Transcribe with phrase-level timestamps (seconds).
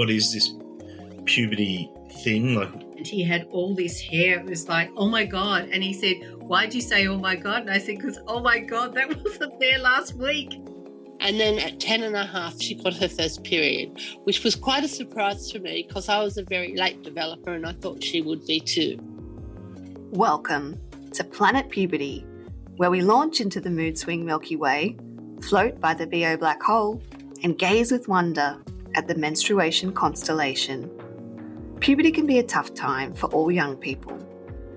[0.00, 0.54] what is this
[1.26, 1.92] puberty
[2.24, 2.54] thing?
[2.54, 4.40] Like, and he had all this hair.
[4.40, 5.68] It was like, oh my God.
[5.70, 7.60] And he said, Why'd you say, oh my God?
[7.60, 10.54] And I said, Because, oh my God, that wasn't there last week.
[11.20, 14.84] And then at 10 and a half, she got her first period, which was quite
[14.84, 18.22] a surprise for me because I was a very late developer and I thought she
[18.22, 18.98] would be too.
[20.12, 20.80] Welcome
[21.12, 22.24] to Planet Puberty,
[22.76, 24.96] where we launch into the mood swing Milky Way,
[25.42, 27.02] float by the BO black hole,
[27.42, 28.58] and gaze with wonder
[28.94, 30.90] at the menstruation constellation.
[31.80, 34.18] Puberty can be a tough time for all young people,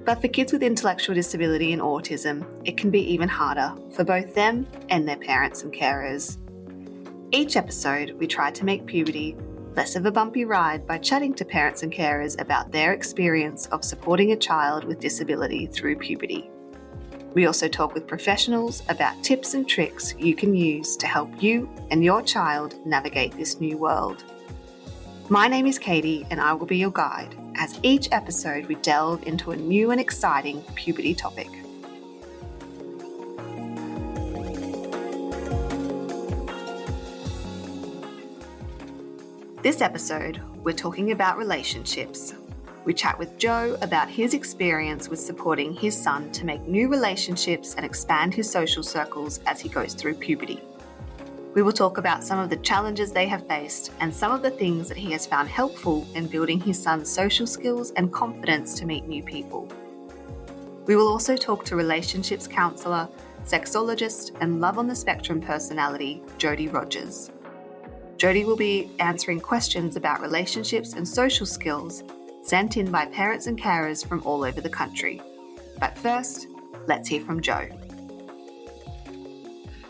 [0.06, 4.34] but for kids with intellectual disability and autism, it can be even harder for both
[4.36, 6.38] them and their parents and carers.
[7.32, 9.36] Each episode, we try to make puberty
[9.76, 13.84] less of a bumpy ride by chatting to parents and carers about their experience of
[13.84, 16.50] supporting a child with disability through puberty.
[17.34, 21.68] We also talk with professionals about tips and tricks you can use to help you
[21.90, 24.24] and your child navigate this new world.
[25.30, 29.26] My name is Katie, and I will be your guide as each episode we delve
[29.26, 31.50] into a new and exciting puberty topic.
[39.64, 42.36] This episode, we're talking about relationships.
[42.86, 47.76] We chat with Joe about his experience with supporting his son to make new relationships
[47.76, 50.62] and expand his social circles as he goes through puberty.
[51.54, 54.52] We will talk about some of the challenges they have faced and some of the
[54.52, 58.86] things that he has found helpful in building his son's social skills and confidence to
[58.86, 59.70] meet new people.
[60.86, 63.08] We will also talk to relationships counsellor,
[63.46, 67.32] sexologist, and love on the spectrum personality, Jodi Rogers.
[68.18, 72.04] Jodi will be answering questions about relationships and social skills
[72.44, 75.22] sent in by parents and carers from all over the country.
[75.80, 76.48] But first,
[76.88, 77.68] let's hear from Joe.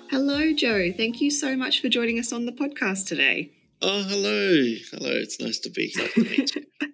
[0.09, 0.91] Hello, Joe.
[0.95, 3.51] Thank you so much for joining us on the podcast today.
[3.81, 4.75] Oh, hello.
[4.91, 5.11] Hello.
[5.11, 6.45] It's nice to be here.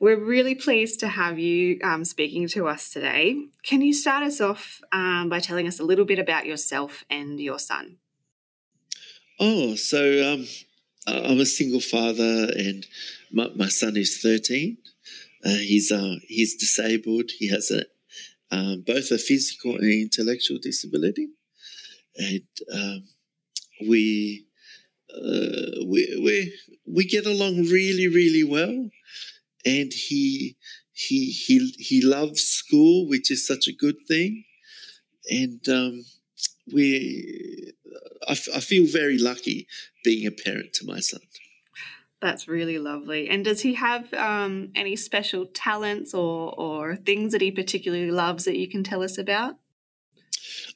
[0.00, 3.36] We're really pleased to have you um, speaking to us today.
[3.64, 7.38] Can you start us off um, by telling us a little bit about yourself and
[7.38, 7.96] your son?
[9.38, 10.46] Oh, so um,
[11.06, 12.86] I'm a single father, and
[13.32, 14.78] my, my son is 13.
[15.44, 17.30] Uh, he's uh, he's disabled.
[17.38, 17.84] He has a
[18.54, 21.28] um, both a physical and intellectual disability
[22.16, 22.42] and
[22.72, 23.04] um,
[23.88, 24.46] we,
[25.14, 26.54] uh, we we
[26.86, 28.90] we get along really really well,
[29.66, 30.56] and he
[30.92, 34.44] he he he loves school, which is such a good thing,
[35.30, 36.04] and um,
[36.72, 37.72] we
[38.28, 39.66] I, f- I feel very lucky
[40.04, 41.20] being a parent to my son.
[42.20, 43.30] That's really lovely.
[43.30, 48.44] And does he have um, any special talents or, or things that he particularly loves
[48.44, 49.56] that you can tell us about?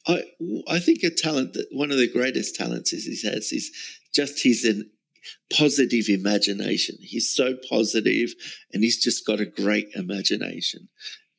[0.07, 0.23] I
[0.69, 3.71] I think a talent that one of the greatest talents is he has is
[4.15, 4.91] just his an
[5.53, 6.97] positive imagination.
[7.01, 8.35] He's so positive,
[8.73, 10.89] and he's just got a great imagination,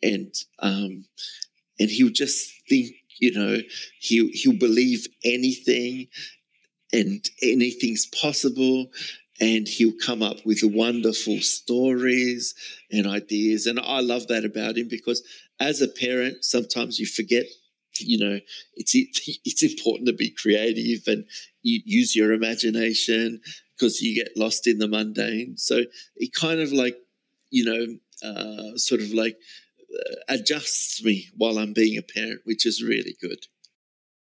[0.02, 1.06] and um,
[1.80, 3.58] and he'll just think, you know,
[4.00, 6.08] he'll he'll believe anything,
[6.92, 8.88] and anything's possible,
[9.40, 12.54] and he'll come up with wonderful stories
[12.92, 15.24] and ideas, and I love that about him because
[15.60, 17.46] as a parent, sometimes you forget
[18.00, 18.40] you know,
[18.76, 18.94] it's
[19.46, 21.26] it's important to be creative and
[21.62, 23.42] use your imagination
[23.78, 25.58] because you get lost in the mundane.
[25.58, 25.82] So
[26.16, 26.98] it kind of like,
[27.50, 29.38] you know, uh, sort of like
[29.92, 33.48] uh, adjusts me while I'm being a parent, which is really good.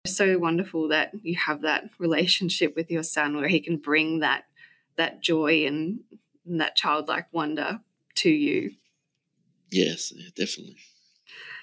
[0.05, 4.45] So wonderful that you have that relationship with your son where he can bring that
[4.97, 6.01] that joy and,
[6.45, 7.79] and that childlike wonder
[8.15, 8.71] to you.
[9.71, 10.77] Yes, definitely.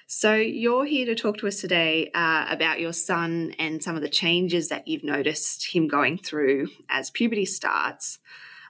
[0.07, 4.03] So, you're here to talk to us today uh, about your son and some of
[4.03, 8.19] the changes that you've noticed him going through as puberty starts.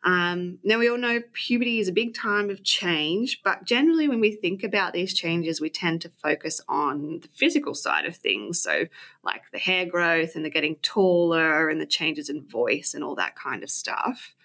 [0.06, 4.22] Um, now, we all know puberty is a big time of change, but generally, when
[4.22, 8.62] we think about these changes, we tend to focus on the physical side of things.
[8.62, 8.86] So,
[9.24, 13.16] like the hair growth and the getting taller and the changes in voice and all
[13.16, 14.36] that kind of stuff.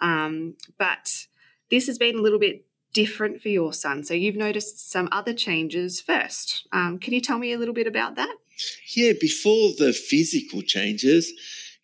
[0.00, 1.26] Um, but
[1.70, 4.04] this has been a little bit different for your son.
[4.04, 6.66] So you've noticed some other changes first.
[6.72, 8.34] Um, can you tell me a little bit about that?
[8.96, 11.32] Yeah, before the physical changes,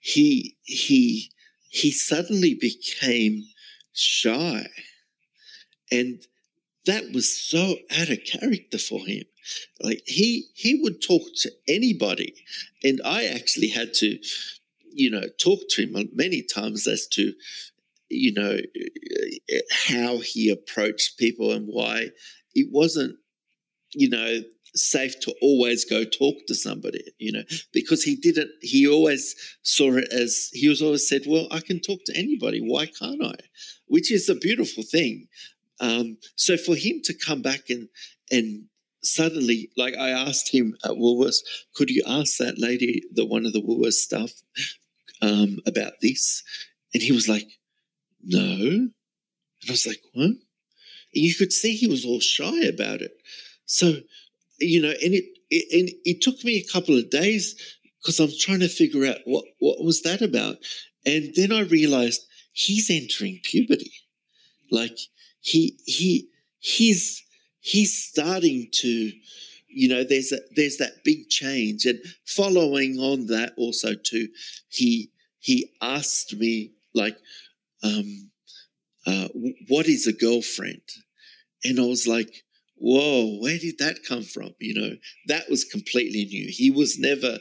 [0.01, 1.31] he he
[1.69, 3.45] he suddenly became
[3.93, 4.67] shy,
[5.91, 6.21] and
[6.87, 9.25] that was so out of character for him.
[9.81, 12.35] Like he he would talk to anybody,
[12.83, 14.19] and I actually had to,
[14.93, 17.33] you know, talk to him many times as to
[18.09, 18.59] you know,
[19.71, 22.09] how he approached people and why
[22.55, 23.17] it wasn't,
[23.93, 24.41] you know,
[24.77, 29.93] safe to always go talk to somebody, you know, because he didn't, he always saw
[29.93, 32.61] it as, he was always said, well, I can talk to anybody.
[32.61, 33.35] Why can't I?
[33.87, 35.29] Which is a beautiful thing.
[35.81, 37.89] Um, so for him to come back and,
[38.31, 38.65] and
[39.03, 41.43] suddenly, like I asked him at Woolworths,
[41.75, 44.33] could you ask that lady, the one of the Woolworths staff,
[45.23, 46.43] um, about this?
[46.93, 47.47] And he was like,
[48.25, 48.41] no.
[48.41, 48.93] And
[49.69, 50.25] I was like, what?
[50.25, 50.39] And
[51.13, 53.13] you could see he was all shy about it.
[53.67, 53.95] So,
[54.59, 57.55] you know, and it, it and it took me a couple of days
[58.01, 60.57] because I'm trying to figure out what what was that about.
[61.07, 63.93] And then I realized he's entering puberty.
[64.71, 64.99] Like
[65.41, 66.29] he he
[66.59, 67.23] he's
[67.61, 69.13] he's starting to
[69.69, 74.29] you know there's a there's that big change and following on that also too
[74.69, 75.11] he
[75.41, 77.17] he asked me like
[77.85, 78.31] um
[79.07, 79.29] uh,
[79.69, 80.83] what is a girlfriend?
[81.65, 82.31] And i was like
[82.77, 84.51] whoa where did that come from?
[84.61, 84.97] You know
[85.29, 86.49] that was completely new.
[86.51, 87.39] He was never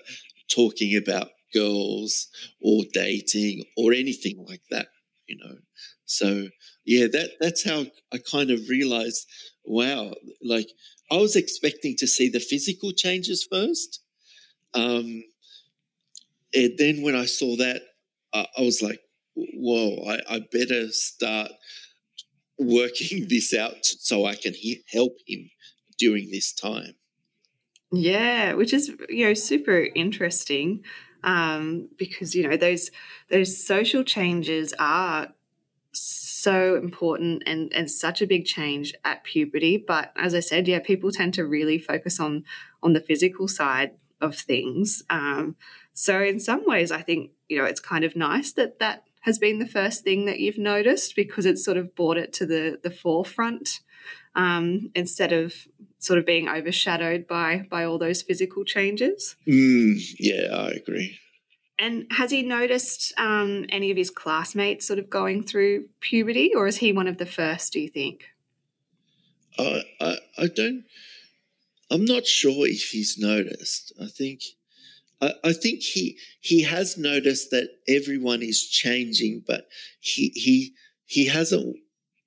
[0.50, 2.28] talking about girls
[2.62, 4.88] or dating or anything like that
[5.28, 5.56] you know?
[6.06, 6.50] So
[6.86, 9.26] yeah that that's how i kind of realized
[9.66, 10.14] wow
[10.44, 10.70] like
[11.12, 14.02] i was expecting to see the physical changes first
[14.74, 15.24] um
[16.54, 17.82] and then when i saw that
[18.34, 19.00] i, I was like
[19.36, 21.52] whoa I, I better start
[22.58, 25.50] working this out so i can he- help him
[25.98, 26.96] during this time
[27.92, 30.84] Yeah, which is you know super interesting
[31.24, 32.90] um, because you know those
[33.30, 35.28] those social changes are
[35.94, 39.78] so important and and such a big change at puberty.
[39.78, 42.46] But as I said, yeah, people tend to really focus on
[42.82, 43.92] on the physical side
[44.22, 45.04] of things.
[45.12, 45.56] Um,
[45.94, 49.40] so in some ways, I think you know it's kind of nice that that has
[49.40, 52.80] been the first thing that you've noticed because it's sort of brought it to the
[52.84, 53.82] the forefront
[54.36, 55.54] um, instead of
[56.00, 59.36] sort of being overshadowed by by all those physical changes.
[59.48, 61.18] mm, yeah i agree
[61.80, 66.68] And has he noticed um, any of his classmates sort of going through puberty, or
[66.68, 67.74] is he one of the first?
[67.74, 68.18] Do you think?
[69.58, 70.12] I, I
[70.44, 70.84] I don't.
[71.90, 73.92] I'm not sure if he's noticed.
[74.00, 74.40] I think,
[75.22, 79.68] I, think he he has noticed that everyone is changing, but
[80.00, 80.74] he he
[81.06, 81.78] he hasn't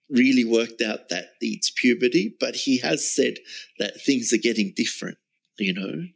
[0.09, 2.35] really worked out that it's puberty.
[2.39, 3.35] But he has said
[3.79, 5.19] that things are getting different.
[5.59, 6.07] You know,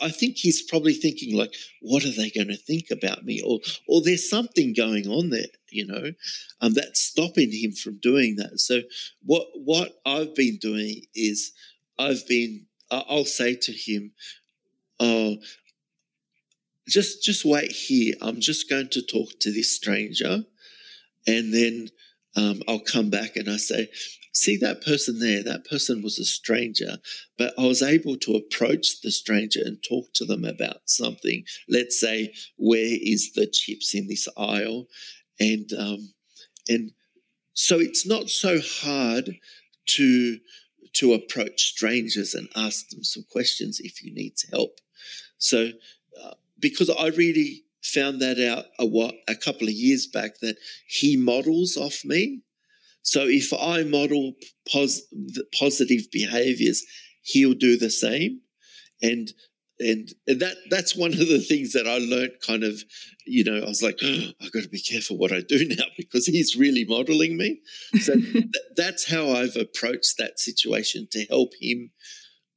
[0.00, 3.60] I think he's probably thinking like, what are they going to think about me, or
[3.86, 5.46] or there's something going on there.
[5.70, 6.12] You know,
[6.60, 8.58] um, that's stopping him from doing that.
[8.58, 8.80] So
[9.24, 11.52] what what I've been doing is
[11.98, 14.12] I've been I'll say to him,
[15.00, 15.36] "Oh,
[16.88, 18.14] just just wait here.
[18.20, 20.44] I'm just going to talk to this stranger,
[21.26, 21.88] and then
[22.36, 23.88] um, I'll come back and I say."
[24.34, 25.42] See that person there?
[25.42, 26.96] That person was a stranger,
[27.36, 31.44] but I was able to approach the stranger and talk to them about something.
[31.68, 34.86] Let's say, where is the chips in this aisle?
[35.38, 36.14] And um,
[36.66, 36.92] and
[37.52, 39.36] so it's not so hard
[39.88, 40.38] to
[40.94, 44.78] to approach strangers and ask them some questions if you need help.
[45.38, 45.70] So,
[46.62, 50.56] because I really found that out a, while, a couple of years back that
[50.86, 52.40] he models off me.
[53.02, 54.34] So if I model
[54.72, 55.02] pos-
[55.58, 56.82] positive behaviors,
[57.22, 58.40] he'll do the same.
[59.02, 59.32] And
[59.80, 62.84] and and that that's one of the things that I learned kind of,
[63.26, 65.84] you know, I was like, oh, I've got to be careful what I do now
[65.96, 67.60] because he's really modeling me.
[68.00, 68.44] So th-
[68.76, 71.90] that's how I've approached that situation to help him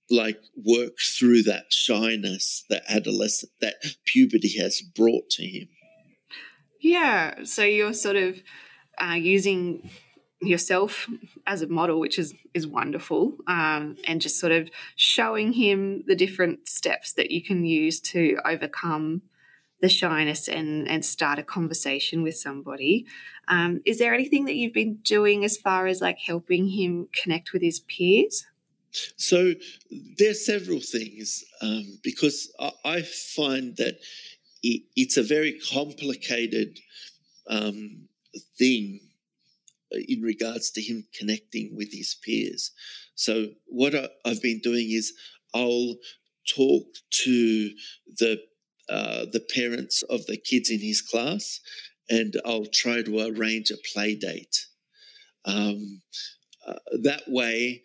[0.10, 5.68] like work through that shyness that adolescent that puberty has brought to him.
[6.80, 7.44] Yeah.
[7.44, 8.42] So you're sort of
[9.02, 9.90] uh, using
[10.42, 11.08] yourself
[11.48, 16.16] as a model, which is is wonderful, um, and just sort of showing him the
[16.16, 19.24] different steps that you can use to overcome
[19.82, 23.06] the shyness and and start a conversation with somebody.
[23.48, 27.54] Um, is there anything that you've been doing as far as like helping him connect
[27.54, 28.46] with his peers?
[29.18, 29.54] So
[30.18, 33.96] there are several things um, because I, I find that
[34.64, 36.80] it, it's a very complicated
[37.50, 38.08] um,
[38.58, 39.00] thing
[40.08, 42.72] in regards to him connecting with his peers.
[43.16, 45.14] So what I, I've been doing is
[45.54, 45.96] I'll
[46.48, 46.86] talk
[47.24, 47.72] to
[48.18, 48.42] the
[48.88, 51.60] uh, the parents of the kids in his class,
[52.08, 54.68] and I'll try to arrange a play date.
[55.46, 56.02] Um,
[56.68, 57.82] uh, that way,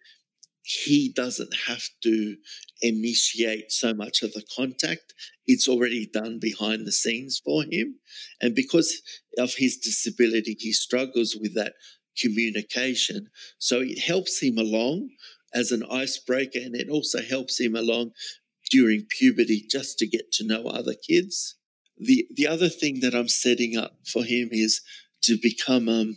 [0.62, 2.36] he doesn't have to
[2.82, 5.14] initiate so much of the contact.
[5.46, 7.96] It's already done behind the scenes for him.
[8.40, 9.02] And because
[9.38, 11.74] of his disability, he struggles with that
[12.20, 13.28] communication.
[13.58, 15.10] So it helps him along
[15.54, 18.12] as an icebreaker, and it also helps him along
[18.70, 21.56] during puberty just to get to know other kids.
[21.98, 24.80] The the other thing that I'm setting up for him is
[25.22, 26.16] to become um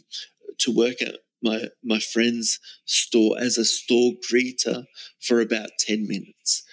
[0.59, 4.85] to work at my my friend's store as a store greeter
[5.21, 6.63] for about 10 minutes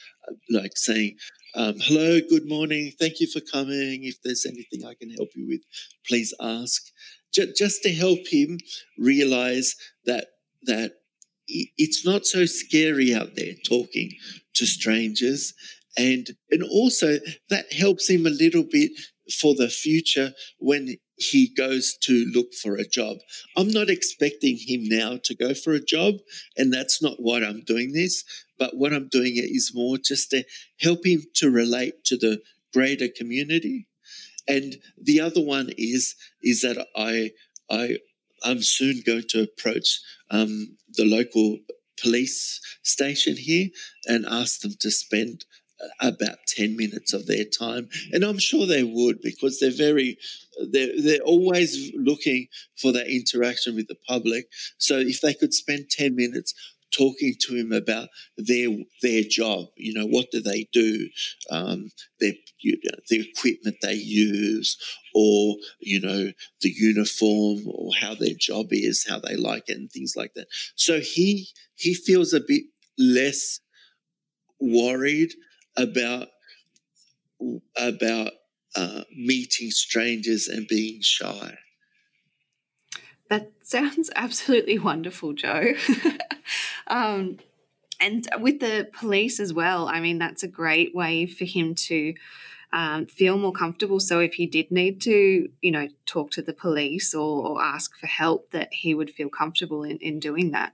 [0.50, 1.16] like saying
[1.56, 4.04] um, hello good morning thank you for coming.
[4.04, 5.62] If there's anything i can help you with
[6.06, 6.82] please ask.
[7.34, 8.58] J- just to help him
[8.98, 9.74] realize
[10.06, 10.26] that
[10.64, 10.92] that
[11.48, 14.10] it's not so scary out there talking
[14.54, 15.52] to strangers.
[15.98, 18.92] And and also that helps him a little bit
[19.32, 23.18] for the future when he goes to look for a job.
[23.56, 26.14] I'm not expecting him now to go for a job,
[26.56, 28.24] and that's not what I'm doing this.
[28.58, 30.44] But what I'm doing it is more just to
[30.80, 32.40] help him to relate to the
[32.72, 33.86] greater community.
[34.48, 37.32] And the other one is is that I
[37.70, 37.98] I
[38.42, 41.58] I'm soon going to approach um, the local
[42.00, 43.68] police station here
[44.06, 45.44] and ask them to spend
[46.00, 50.18] about 10 minutes of their time and i'm sure they would because they're very
[50.70, 52.48] they're, they're always looking
[52.80, 54.46] for that interaction with the public.
[54.78, 56.54] So if they could spend 10 minutes
[56.92, 58.68] talking to him about their
[59.00, 61.08] their job you know what do they do?
[61.48, 64.76] Um, their you know, the equipment they use
[65.14, 66.32] or you know
[66.62, 70.48] the uniform or how their job is how they like it and things like that.
[70.74, 71.46] So he
[71.76, 72.64] he feels a bit
[72.98, 73.60] less
[74.60, 75.30] worried
[75.76, 76.28] about
[77.76, 78.32] about
[78.76, 81.56] uh, meeting strangers and being shy.
[83.28, 85.72] That sounds absolutely wonderful, Joe.
[86.86, 87.38] um,
[88.00, 92.14] and with the police as well, I mean, that's a great way for him to
[92.72, 94.00] um, feel more comfortable.
[94.00, 97.96] So if he did need to, you know, talk to the police or, or ask
[97.98, 100.72] for help, that he would feel comfortable in, in doing that.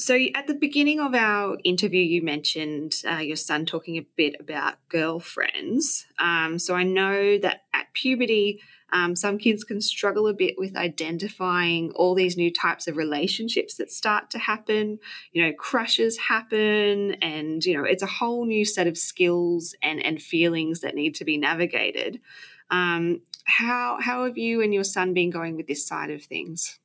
[0.00, 4.36] So, at the beginning of our interview, you mentioned uh, your son talking a bit
[4.38, 6.06] about girlfriends.
[6.20, 8.60] Um, so, I know that at puberty,
[8.92, 13.74] um, some kids can struggle a bit with identifying all these new types of relationships
[13.74, 15.00] that start to happen.
[15.32, 20.00] You know, crushes happen, and, you know, it's a whole new set of skills and,
[20.00, 22.20] and feelings that need to be navigated.
[22.70, 26.78] Um, how, how have you and your son been going with this side of things?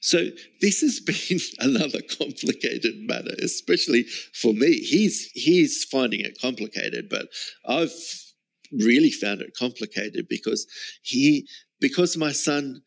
[0.00, 0.28] So
[0.60, 4.78] this has been another complicated matter, especially for me.
[4.78, 7.28] He's he's finding it complicated, but
[7.66, 7.92] I've
[8.72, 10.66] really found it complicated because
[11.02, 11.46] he
[11.80, 12.82] because my son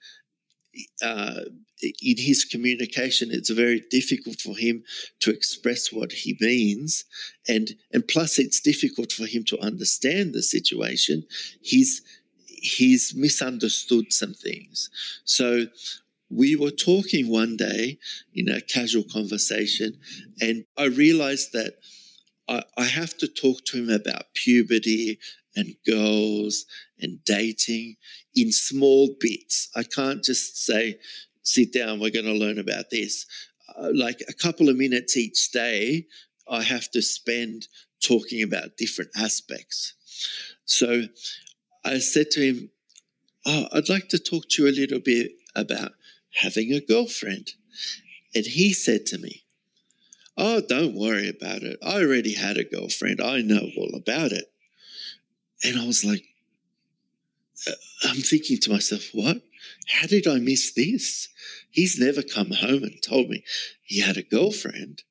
[1.04, 1.42] uh,
[1.82, 4.84] in his communication, it's very difficult for him
[5.20, 7.06] to express what he means,
[7.48, 11.24] and and plus it's difficult for him to understand the situation.
[11.62, 12.02] He's
[12.46, 14.90] he's misunderstood some things.
[15.24, 15.68] So
[16.30, 18.00] we were talking one day
[18.34, 19.98] in a casual conversation,
[20.42, 21.76] and I realized that
[22.48, 25.20] I, I, have to talk to him about puberty
[25.56, 26.66] and girls
[27.00, 27.96] and dating
[28.36, 29.70] in small bits.
[29.76, 31.00] I can't just say,
[31.44, 33.26] sit down, we're going to learn about this.
[33.78, 36.06] Uh, like a couple of minutes each day,
[36.50, 37.68] I have to spend
[38.02, 39.94] talking about different aspects.
[40.66, 41.04] So
[41.84, 42.70] I said to him,
[43.46, 45.92] oh, I'd like to talk to you a little bit about
[46.36, 47.52] having a girlfriend.
[48.36, 49.44] And he said to me,
[50.38, 51.80] Oh, don't worry about it.
[51.84, 53.20] I already had a girlfriend.
[53.22, 54.46] I know all about it.
[55.64, 56.24] And I was like,
[57.68, 57.72] uh,
[58.04, 59.42] I'm thinking to myself, what?
[59.90, 61.28] How did I miss this?
[61.72, 63.44] He's never come home and told me
[63.84, 65.02] he had a girlfriend.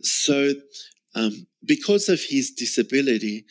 [0.00, 0.54] So,
[1.14, 3.44] um, because of his disability,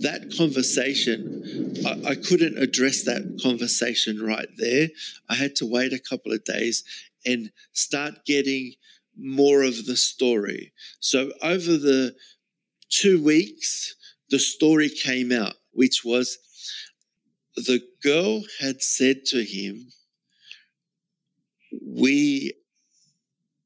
[0.00, 4.88] that conversation, I, I, couldn't address that conversation right there.
[5.28, 6.84] I had to wait a couple of days
[7.24, 8.72] and start getting
[9.18, 10.72] more of the story.
[11.00, 12.14] So over the
[12.88, 13.94] two weeks,
[14.30, 16.38] the story came out, which was
[17.56, 19.92] the girl had said to him,
[21.82, 22.52] We,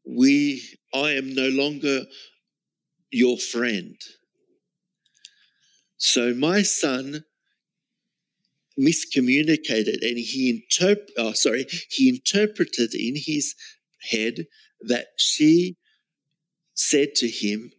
[0.07, 0.63] we,
[0.95, 2.03] I am no longer
[3.11, 3.97] your friend.
[6.01, 7.25] So my son
[8.79, 13.55] miscommunicated and he interp- oh, sorry, he interpreted in his
[14.11, 14.47] head
[14.81, 15.77] that she
[16.75, 17.71] said to him,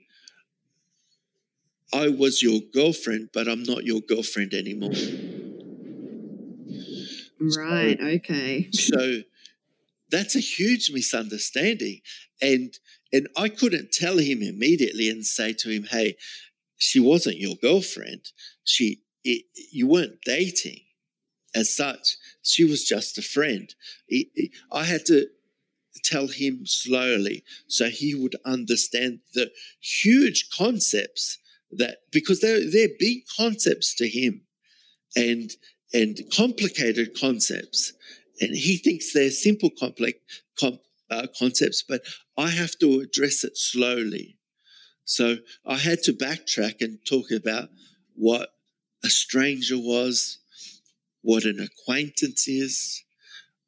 [1.91, 4.91] I was your girlfriend, but I'm not your girlfriend anymore.
[7.39, 8.69] Right, so, okay.
[8.71, 9.21] so
[10.11, 12.01] that's a huge misunderstanding.
[12.39, 12.77] And
[13.11, 16.15] and I couldn't tell him immediately and say to him, hey,
[16.81, 18.31] she wasn't your girlfriend.
[18.63, 20.79] She, it, you weren't dating
[21.53, 22.17] as such.
[22.41, 23.73] She was just a friend.
[24.07, 25.27] It, it, I had to
[26.03, 31.37] tell him slowly so he would understand the huge concepts
[31.69, 34.41] that because they're they're big concepts to him
[35.15, 35.51] and
[35.93, 37.93] and complicated concepts
[38.39, 40.17] and he thinks they're simple complex
[40.59, 40.79] com,
[41.11, 42.01] uh, concepts but
[42.37, 44.37] i have to address it slowly
[45.05, 47.69] so i had to backtrack and talk about
[48.15, 48.49] what
[49.03, 50.39] a stranger was
[51.21, 53.03] what an acquaintance is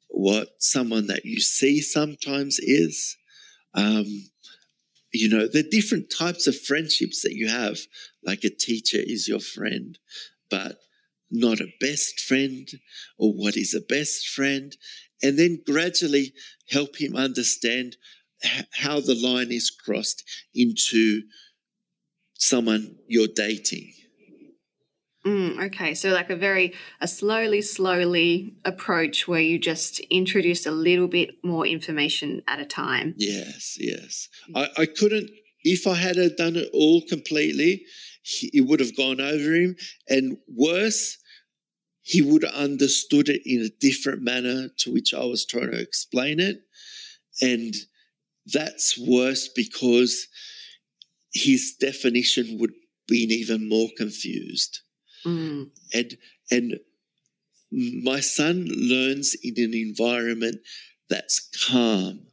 [0.08, 3.16] what someone that you see sometimes is
[3.74, 4.06] um,
[5.14, 7.78] you know, the different types of friendships that you have.
[8.24, 9.96] Like a teacher is your friend,
[10.50, 10.78] but
[11.30, 12.68] not a best friend,
[13.18, 14.76] or what is a best friend.
[15.22, 16.32] And then gradually
[16.68, 17.96] help him understand
[18.72, 20.24] how the line is crossed
[20.54, 21.22] into
[22.34, 23.92] someone you're dating.
[25.26, 30.70] Mm, okay, so like a very a slowly, slowly approach where you just introduce a
[30.70, 33.14] little bit more information at a time.
[33.16, 34.28] Yes, yes.
[34.54, 35.30] I, I couldn't
[35.64, 37.84] if I had done it all completely,
[38.22, 39.76] he, it would have gone over him,
[40.08, 41.16] and worse,
[42.02, 45.80] he would have understood it in a different manner to which I was trying to
[45.80, 46.58] explain it,
[47.40, 47.74] and
[48.46, 50.28] that's worse because
[51.32, 52.72] his definition would
[53.06, 54.80] been even more confused.
[55.26, 55.70] Mm.
[55.92, 56.16] And
[56.50, 56.80] and
[57.70, 60.56] my son learns in an environment
[61.08, 62.26] that's calm.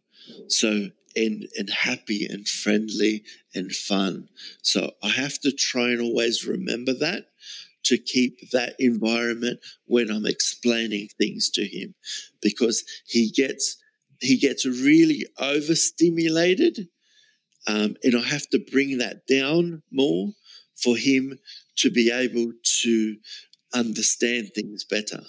[0.47, 4.29] So and and happy and friendly and fun.
[4.61, 7.25] So I have to try and always remember that
[7.83, 11.95] to keep that environment when I'm explaining things to him
[12.41, 13.77] because he gets
[14.21, 16.87] he gets really overstimulated
[17.67, 20.31] um, and I have to bring that down more
[20.75, 21.37] for him
[21.77, 22.51] to be able
[22.81, 23.17] to
[23.73, 25.21] understand things better.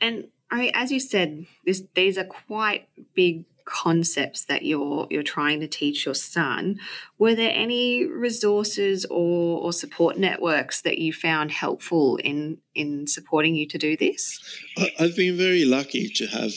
[0.00, 5.60] And I, as you said, this, these are quite big concepts that you're you're trying
[5.60, 6.80] to teach your son.
[7.16, 13.54] Were there any resources or, or support networks that you found helpful in in supporting
[13.54, 14.40] you to do this?
[14.76, 16.52] I, I've been very lucky to have,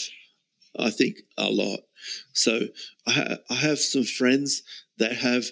[0.77, 1.79] I think, a lot.
[2.33, 2.67] So
[3.07, 4.63] I, ha- I have some friends
[4.97, 5.45] that have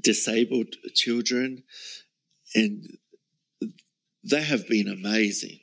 [0.00, 1.62] disabled children,
[2.54, 2.98] and
[4.24, 5.60] they have been amazing.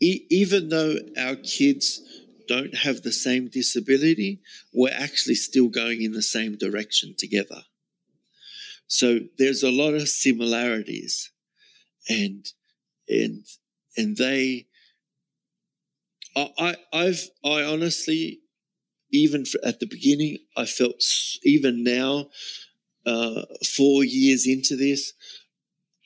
[0.00, 2.00] E- even though our kids
[2.48, 4.40] don't have the same disability,
[4.72, 7.62] we're actually still going in the same direction together.
[8.88, 11.30] So there's a lot of similarities,
[12.08, 12.46] and
[13.08, 13.44] and
[13.96, 14.66] and they.
[16.36, 18.40] I, I have I honestly,
[19.10, 21.02] even at the beginning, I felt
[21.42, 22.26] even now
[23.06, 23.42] uh,
[23.76, 25.12] four years into this,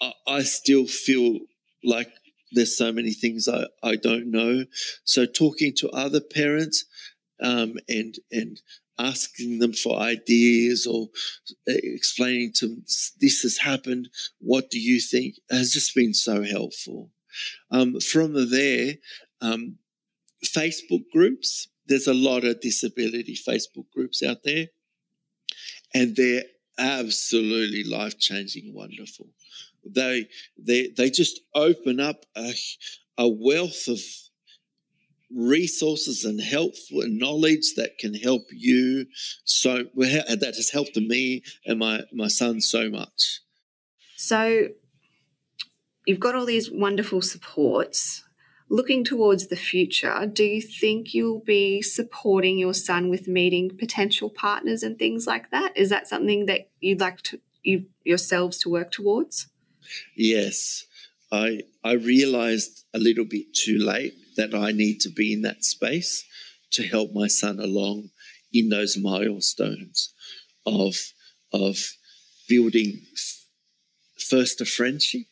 [0.00, 1.38] I, I still feel
[1.84, 2.10] like
[2.52, 4.64] there's so many things I, I don't know.
[5.04, 6.84] So talking to other parents
[7.42, 8.60] um, and and
[8.98, 11.08] asking them for ideas or
[11.68, 12.84] uh, explaining to them
[13.20, 14.08] this has happened.
[14.38, 17.10] What do you think has just been so helpful.
[17.70, 18.94] Um, from there,
[19.42, 19.76] um,
[20.44, 21.68] Facebook groups.
[21.87, 24.66] There's a lot of disability Facebook groups out there,
[25.94, 26.44] and they're
[26.79, 29.29] absolutely life changing, wonderful.
[29.85, 32.53] They they they just open up a,
[33.18, 34.01] a wealth of
[35.35, 39.07] resources and help and knowledge that can help you
[39.44, 43.40] so that has helped me and my my son so much
[44.16, 44.68] so
[46.07, 48.22] you've got all these wonderful supports
[48.68, 54.29] looking towards the future, do you think you'll be supporting your son with meeting potential
[54.31, 55.76] partners and things like that?
[55.76, 59.48] Is that something that you'd like to you yourselves to work towards?
[60.16, 60.85] Yes.
[61.33, 65.64] I I realized a little bit too late that I need to be in that
[65.64, 66.24] space
[66.72, 68.11] to help my son along
[68.52, 70.12] in those milestones
[70.64, 70.94] of
[71.52, 71.92] of
[72.48, 73.02] building
[74.18, 75.26] first a friendship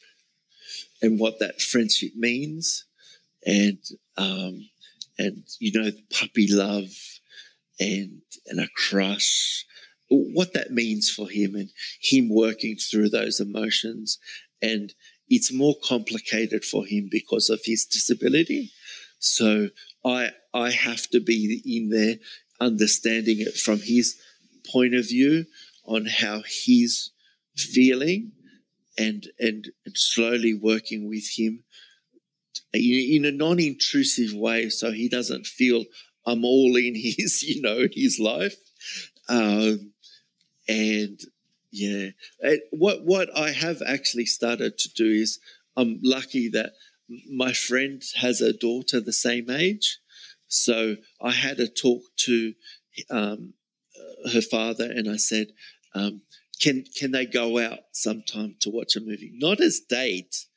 [1.02, 2.84] and what that friendship means
[3.46, 3.78] and
[4.16, 4.68] um,
[5.18, 6.90] and you know puppy love
[7.80, 9.64] and and a crush.
[10.08, 14.18] What that means for him and him working through those emotions.
[14.60, 14.92] And
[15.28, 18.70] it's more complicated for him because of his disability.
[19.18, 19.68] So
[20.04, 22.16] i i have to be in there
[22.60, 24.16] understanding it from his
[24.70, 25.46] point of view
[25.86, 27.10] on how he's
[27.56, 28.32] feeling
[28.98, 31.64] and and, and slowly working with him
[32.74, 35.84] in, a non-intrusive way, so he doesn't feel
[36.26, 38.56] I'm all in his, you know, his life.
[39.28, 39.92] Um,
[40.68, 41.20] and
[41.70, 42.10] yeah,
[42.70, 45.40] what what I have actually started to do is
[45.76, 46.72] I'm lucky that
[47.30, 49.98] my friend has a daughter the same age,
[50.46, 52.54] So I had a talk to
[53.10, 53.54] um,
[54.32, 55.48] her father, and I said,
[55.94, 56.22] um,
[56.60, 59.32] "Can can they go out sometime to watch a movie?
[59.34, 60.53] Not as dates, but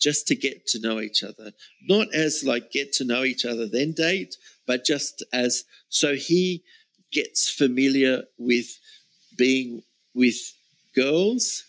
[0.00, 1.52] just to get to know each other.
[1.88, 6.62] Not as like get to know each other then date, but just as so he
[7.12, 8.78] gets familiar with
[9.36, 9.82] being
[10.14, 10.36] with
[10.94, 11.64] girls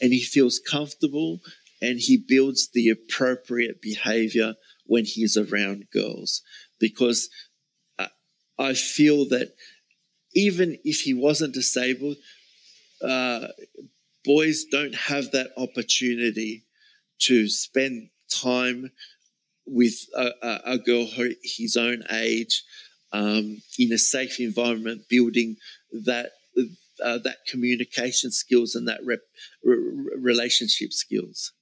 [0.00, 1.40] and he feels comfortable
[1.80, 4.54] and he builds the appropriate behavior
[4.86, 6.42] when he's around girls
[6.78, 7.28] because
[8.58, 9.54] I feel that
[10.34, 12.16] even if he wasn't disabled,
[13.02, 13.48] uh,
[14.24, 16.64] boys don't have that opportunity
[17.26, 18.90] to spend time
[19.66, 21.06] with a, a, a girl
[21.42, 22.62] his own age
[23.12, 25.56] um, in a safe environment, building
[25.92, 26.30] that
[27.02, 29.20] uh, that communication skills and that rep,
[29.64, 31.52] relationship skills.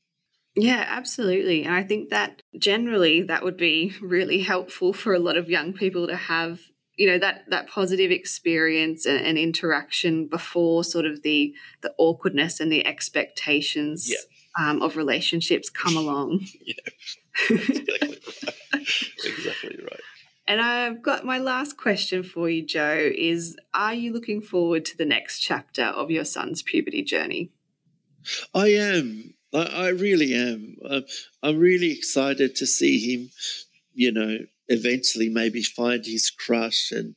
[0.57, 1.65] Yeah, absolutely.
[1.65, 5.73] And I think that generally that would be really helpful for a lot of young
[5.73, 6.61] people to have,
[6.97, 12.61] you know, that that positive experience and, and interaction before sort of the the awkwardness
[12.61, 14.30] and the expectations yeah.
[14.59, 16.47] Um, of relationships come along.
[16.65, 16.75] yeah,
[17.51, 18.19] exactly right.
[19.25, 20.01] exactly right.
[20.47, 24.97] And I've got my last question for you, Joe, is are you looking forward to
[24.97, 27.53] the next chapter of your son's puberty journey?
[28.53, 29.35] I am.
[29.55, 30.77] I, I really am.
[30.89, 31.05] I'm,
[31.43, 33.31] I'm really excited to see him,
[33.95, 37.15] you know, eventually maybe find his crush and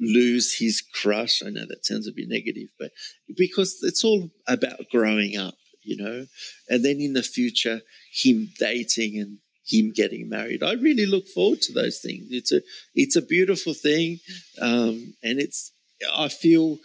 [0.00, 1.42] lose his crush.
[1.44, 2.92] I know that sounds a bit negative, but
[3.36, 6.26] because it's all about growing up, you know,
[6.68, 7.80] and then in the future,
[8.12, 10.62] him dating and him getting married.
[10.62, 12.26] I really look forward to those things.
[12.30, 12.60] It's a
[12.94, 14.18] it's a beautiful thing,
[14.60, 15.72] um, and it's
[16.16, 16.78] I feel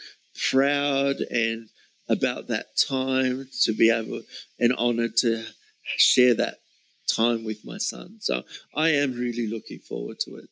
[0.52, 1.70] proud and
[2.10, 4.22] about that time to be able
[4.60, 5.44] and honored to
[5.98, 6.60] share that
[7.14, 8.18] time with my son.
[8.20, 8.44] So
[8.76, 10.50] I am really looking forward to it.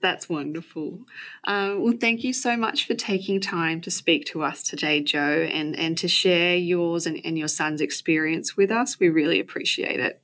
[0.00, 1.00] That's wonderful.
[1.44, 5.48] Um, well, thank you so much for taking time to speak to us today, Joe,
[5.52, 8.98] and, and to share yours and, and your son's experience with us.
[8.98, 10.22] We really appreciate it.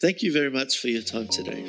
[0.00, 1.64] Thank you very much for your time today.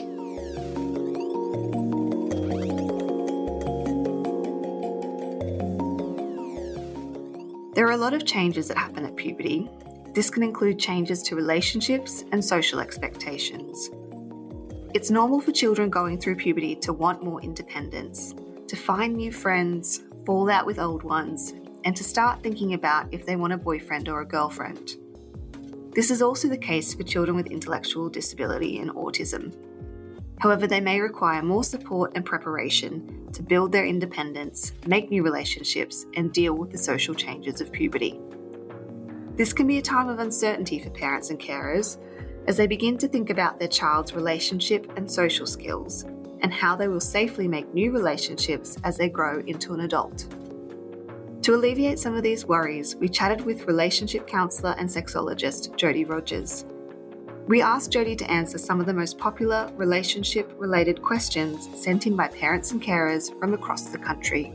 [7.76, 9.70] There are a lot of changes that happen at puberty.
[10.14, 13.90] This can include changes to relationships and social expectations.
[14.96, 18.34] It's normal for children going through puberty to want more independence,
[18.70, 21.54] to find new friends, fall out with old ones,
[21.84, 24.96] and to start thinking about if they want a boyfriend or a girlfriend.
[25.94, 29.54] This is also the case for children with intellectual disability and autism.
[30.40, 36.06] However, they may require more support and preparation to build their independence, make new relationships,
[36.16, 38.18] and deal with the social changes of puberty.
[39.36, 41.98] This can be a time of uncertainty for parents and carers
[42.48, 46.04] as they begin to think about their child's relationship and social skills
[46.42, 50.26] and how they will safely make new relationships as they grow into an adult.
[51.44, 56.66] To alleviate some of these worries, we chatted with relationship counsellor and sexologist Jodi Rogers.
[57.48, 62.16] We asked Jodi to answer some of the most popular relationship related questions sent in
[62.16, 64.52] by parents and carers from across the country.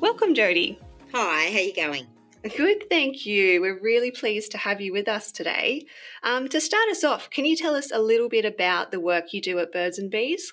[0.00, 0.78] Welcome, Jodi.
[1.14, 2.06] Hi, how are you going?
[2.54, 3.60] Good, thank you.
[3.60, 5.86] We're really pleased to have you with us today.
[6.22, 9.32] Um, to start us off, can you tell us a little bit about the work
[9.32, 10.52] you do at Birds and Bees?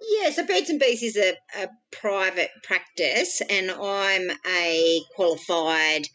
[0.00, 6.08] Yeah, so Birds and Bees is a, a private practice, and I'm a qualified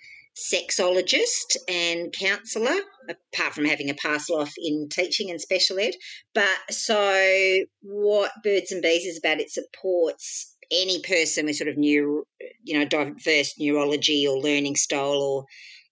[0.54, 2.76] sexologist and counsellor,
[3.10, 5.94] apart from having a past off in teaching and special ed.
[6.34, 11.78] But so, what Birds and Bees is about, it supports any person with sort of
[11.78, 12.26] new,
[12.64, 15.46] you know, diverse neurology or learning style or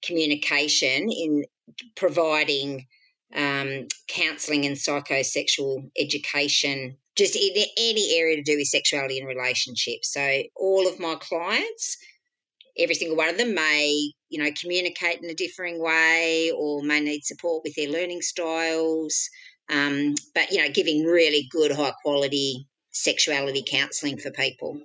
[0.03, 1.43] communication in
[1.95, 2.85] providing
[3.35, 10.13] um, counselling and psychosexual education just in any area to do with sexuality and relationships.
[10.13, 11.97] So all of my clients,
[12.77, 16.99] every single one of them may, you know, communicate in a differing way or may
[16.99, 19.29] need support with their learning styles.
[19.69, 22.67] Um, but you know, giving really good, high quality
[23.03, 24.79] sexuality counselling for people.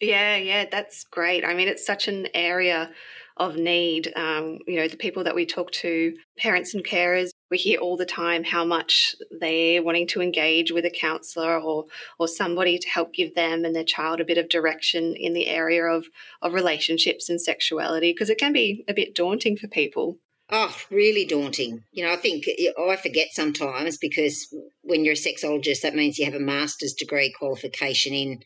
[0.00, 1.44] Yeah, yeah, that's great.
[1.44, 2.90] I mean, it's such an area
[3.36, 4.12] of need.
[4.16, 7.96] Um, you know, the people that we talk to, parents and carers, we hear all
[7.96, 11.84] the time how much they're wanting to engage with a counsellor or
[12.18, 15.48] or somebody to help give them and their child a bit of direction in the
[15.48, 16.06] area of
[16.42, 20.18] of relationships and sexuality because it can be a bit daunting for people.
[20.50, 21.84] Oh, really daunting.
[21.92, 22.44] You know, I think
[22.78, 24.46] I forget sometimes because
[24.82, 28.40] when you're a sexologist, that means you have a master's degree qualification in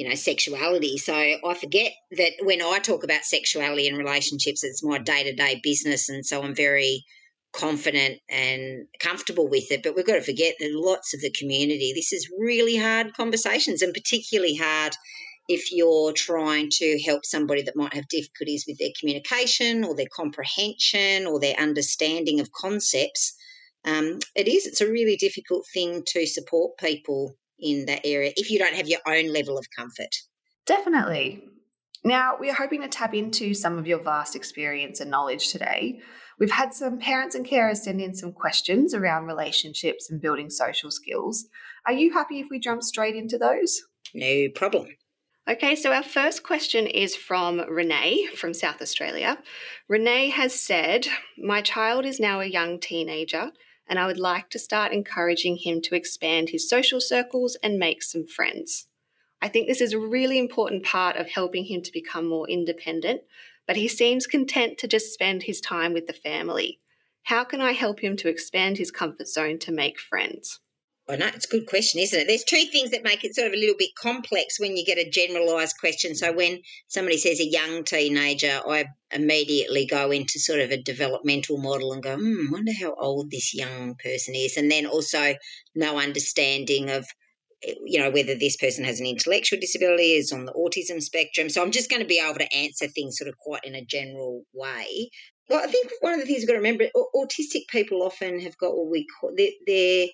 [0.00, 0.96] you know, sexuality.
[0.96, 5.34] So I forget that when I talk about sexuality and relationships, it's my day to
[5.34, 6.08] day business.
[6.08, 7.04] And so I'm very
[7.52, 9.82] confident and comfortable with it.
[9.82, 13.82] But we've got to forget that lots of the community, this is really hard conversations
[13.82, 14.94] and particularly hard
[15.50, 20.06] if you're trying to help somebody that might have difficulties with their communication or their
[20.14, 23.34] comprehension or their understanding of concepts.
[23.84, 28.48] Um, it is, it's a really difficult thing to support people in that area if
[28.48, 30.14] you don't have your own level of comfort.
[30.66, 31.42] Definitely.
[32.04, 36.00] Now, we are hoping to tap into some of your vast experience and knowledge today.
[36.38, 40.92] We've had some parents and carers send in some questions around relationships and building social
[40.92, 41.46] skills.
[41.86, 43.82] Are you happy if we jump straight into those?
[44.14, 44.86] No problem.
[45.50, 49.36] Okay, so our first question is from Renee from South Australia.
[49.88, 53.50] Renee has said, My child is now a young teenager,
[53.88, 58.04] and I would like to start encouraging him to expand his social circles and make
[58.04, 58.86] some friends.
[59.42, 63.22] I think this is a really important part of helping him to become more independent,
[63.66, 66.78] but he seems content to just spend his time with the family.
[67.24, 70.60] How can I help him to expand his comfort zone to make friends?
[71.08, 72.26] I know it's a good question, isn't it?
[72.28, 74.98] There's two things that make it sort of a little bit complex when you get
[74.98, 76.14] a generalised question.
[76.14, 81.58] So when somebody says a young teenager, I immediately go into sort of a developmental
[81.58, 85.34] model and go, hmm, wonder how old this young person is, and then also
[85.74, 87.06] no understanding of
[87.84, 91.48] you know, whether this person has an intellectual disability, is on the autism spectrum.
[91.48, 93.84] So I'm just going to be able to answer things sort of quite in a
[93.84, 95.10] general way.
[95.48, 98.56] Well, I think one of the things we've got to remember, autistic people often have
[98.56, 99.32] got what we call
[99.66, 100.06] their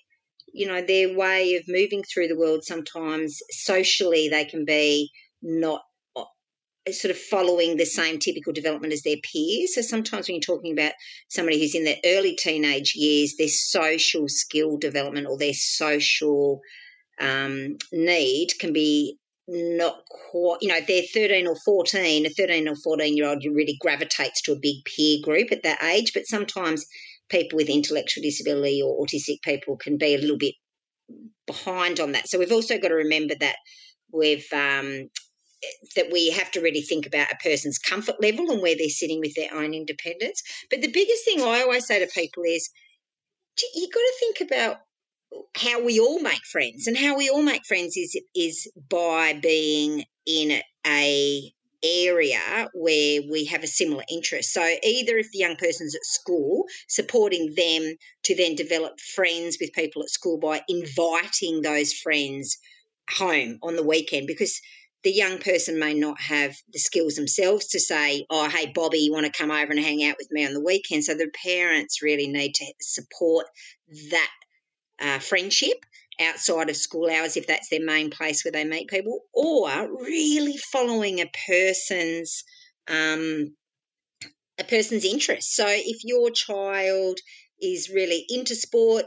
[0.53, 2.63] you know, their way of moving through the world.
[2.63, 5.81] Sometimes socially, they can be not
[6.15, 6.23] uh,
[6.91, 9.75] sort of following the same typical development as their peers.
[9.75, 10.93] So sometimes when you're talking about
[11.29, 16.61] somebody who's in their early teenage years, their social skill development or their social
[17.19, 22.67] um, need can be not quite, you know, if they're 13 or 14, a 13
[22.67, 26.11] or 14 year old you really gravitates to a big peer group at that age.
[26.13, 26.85] But sometimes
[27.29, 30.55] people with intellectual disability or autistic people can be a little bit
[31.45, 32.27] behind on that.
[32.27, 33.55] So we've also got to remember that
[34.11, 35.09] we've, um,
[35.95, 39.19] that we have to really think about a person's comfort level and where they're sitting
[39.19, 40.41] with their own independence.
[40.69, 42.69] But the biggest thing I always say to people is,
[43.73, 44.77] you've got to think about
[45.57, 50.05] how we all make friends, and how we all make friends is is by being
[50.25, 51.51] in a
[51.83, 54.53] area where we have a similar interest.
[54.53, 59.73] So either if the young person's at school, supporting them to then develop friends with
[59.73, 62.57] people at school by inviting those friends
[63.09, 64.59] home on the weekend because
[65.03, 69.13] the young person may not have the skills themselves to say, Oh, hey, Bobby, you
[69.13, 71.03] want to come over and hang out with me on the weekend?
[71.03, 73.45] So the parents really need to support
[74.11, 74.31] that
[74.99, 75.77] uh, friendship
[76.19, 79.69] outside of school hours if that's their main place where they meet people, or
[80.01, 82.43] really following a person's
[82.87, 83.55] um,
[84.59, 85.55] a person's interest.
[85.55, 87.19] So if your child
[87.61, 89.05] is really into sport,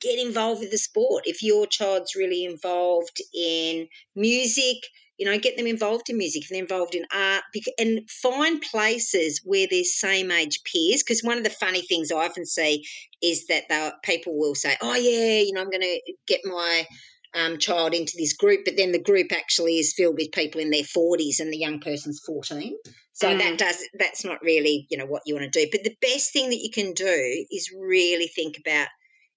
[0.00, 1.24] get involved with the sport.
[1.26, 4.76] If your child's really involved in music,
[5.20, 7.44] you know, get them involved in music, if they're involved in art,
[7.78, 11.02] and find places where there's same age peers.
[11.02, 12.86] Because one of the funny things I often see
[13.22, 16.86] is that the, people will say, "Oh yeah, you know, I'm going to get my
[17.34, 20.70] um, child into this group," but then the group actually is filled with people in
[20.70, 22.74] their 40s, and the young person's 14.
[23.12, 23.38] So mm.
[23.38, 25.68] that does that's not really you know what you want to do.
[25.70, 28.88] But the best thing that you can do is really think about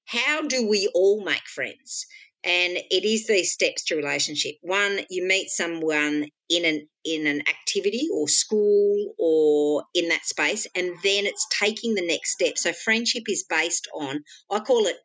[0.05, 2.05] how do we all make friends
[2.45, 4.56] and it is these steps to relationship.
[4.62, 10.67] One you meet someone in an in an activity or school or in that space
[10.75, 12.58] and then it's taking the next step.
[12.58, 14.97] So friendship is based on i call it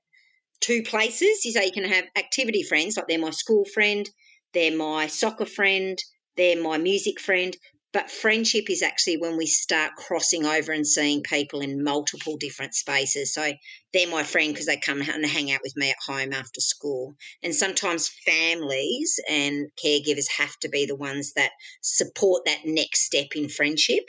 [0.61, 1.45] two places.
[1.45, 4.09] You say you can have activity friends like they're my school friend
[4.55, 5.99] they're my soccer friend
[6.37, 7.57] they're my music friend
[7.93, 12.75] but friendship is actually when we start crossing over and seeing people in multiple different
[12.75, 13.33] spaces.
[13.33, 13.53] So
[13.93, 17.15] they're my friend because they come and hang out with me at home after school.
[17.43, 23.29] And sometimes families and caregivers have to be the ones that support that next step
[23.35, 24.05] in friendship.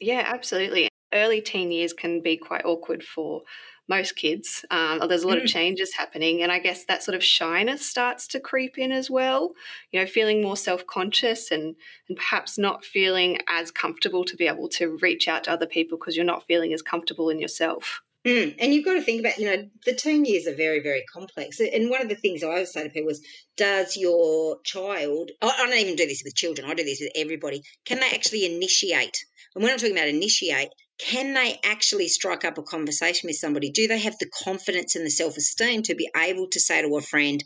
[0.00, 0.88] Yeah, absolutely.
[1.12, 3.42] Early teen years can be quite awkward for
[3.88, 4.64] most kids.
[4.70, 5.44] Um, there's a lot mm.
[5.44, 9.10] of changes happening, and I guess that sort of shyness starts to creep in as
[9.10, 9.52] well.
[9.92, 11.76] You know, feeling more self conscious and
[12.08, 15.98] and perhaps not feeling as comfortable to be able to reach out to other people
[15.98, 18.00] because you're not feeling as comfortable in yourself.
[18.24, 18.54] Mm.
[18.58, 21.60] And you've got to think about, you know, the teen years are very, very complex.
[21.60, 23.22] And one of the things I always say to people is,
[23.56, 27.62] does your child, I don't even do this with children, I do this with everybody,
[27.84, 29.18] can they actually initiate?
[29.54, 33.70] And when I'm talking about initiate, can they actually strike up a conversation with somebody?
[33.70, 36.96] Do they have the confidence and the self esteem to be able to say to
[36.96, 37.42] a friend,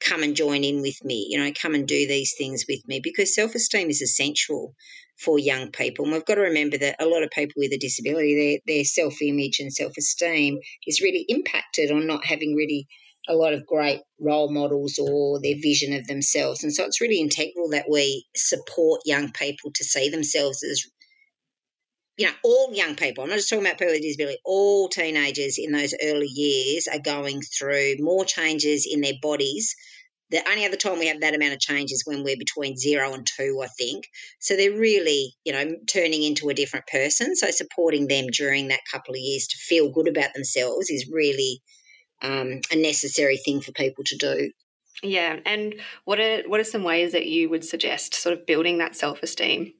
[0.00, 3.00] come and join in with me, you know, come and do these things with me?
[3.02, 4.74] Because self esteem is essential
[5.18, 6.04] for young people.
[6.04, 8.84] And we've got to remember that a lot of people with a disability, their, their
[8.84, 12.86] self image and self esteem is really impacted on not having really
[13.28, 16.62] a lot of great role models or their vision of themselves.
[16.62, 20.84] And so it's really integral that we support young people to see themselves as,
[22.16, 25.58] you know, all young people, I'm not just talking about people with disability, all teenagers
[25.58, 29.74] in those early years are going through more changes in their bodies
[30.30, 33.14] the only other time we have that amount of change is when we're between zero
[33.14, 34.08] and two, I think.
[34.40, 37.36] So they're really, you know, turning into a different person.
[37.36, 41.62] So supporting them during that couple of years to feel good about themselves is really
[42.22, 44.50] um, a necessary thing for people to do.
[45.02, 45.74] Yeah, and
[46.06, 49.22] what are what are some ways that you would suggest, sort of building that self
[49.22, 49.74] esteem?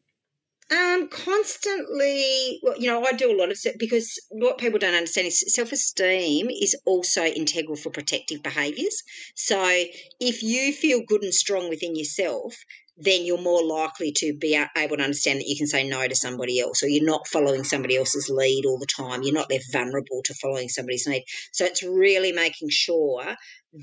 [0.69, 5.29] Um, constantly, well, you know, I do a lot of because what people don't understand
[5.29, 9.03] is self esteem is also integral for protective behaviours.
[9.37, 9.63] So
[10.19, 12.57] if you feel good and strong within yourself,
[12.97, 16.17] then you're more likely to be able to understand that you can say no to
[16.17, 19.23] somebody else, or you're not following somebody else's lead all the time.
[19.23, 21.25] You're not left vulnerable to following somebody's lead.
[21.53, 23.37] So it's really making sure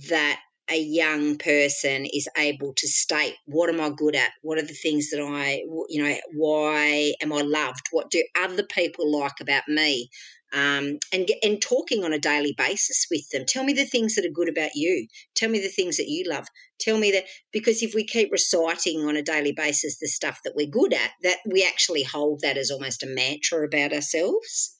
[0.10, 4.32] that a young person is able to state what am I good at?
[4.42, 7.88] What are the things that I, you know, why am I loved?
[7.92, 10.10] What do other people like about me?
[10.54, 13.44] Um, and and talking on a daily basis with them.
[13.46, 15.08] Tell me the things that are good about you.
[15.36, 16.46] Tell me the things that you love.
[16.80, 20.54] Tell me that because if we keep reciting on a daily basis the stuff that
[20.56, 24.78] we're good at, that we actually hold that as almost a mantra about ourselves.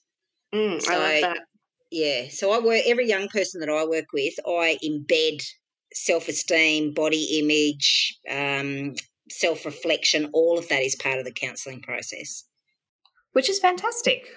[0.54, 1.38] Mm, so, I love that.
[1.90, 2.28] Yeah.
[2.30, 5.42] So I work every young person that I work with, I embed
[5.94, 8.94] self esteem, body image, um,
[9.30, 12.44] self reflection, all of that is part of the counselling process.
[13.32, 14.28] Which is fantastic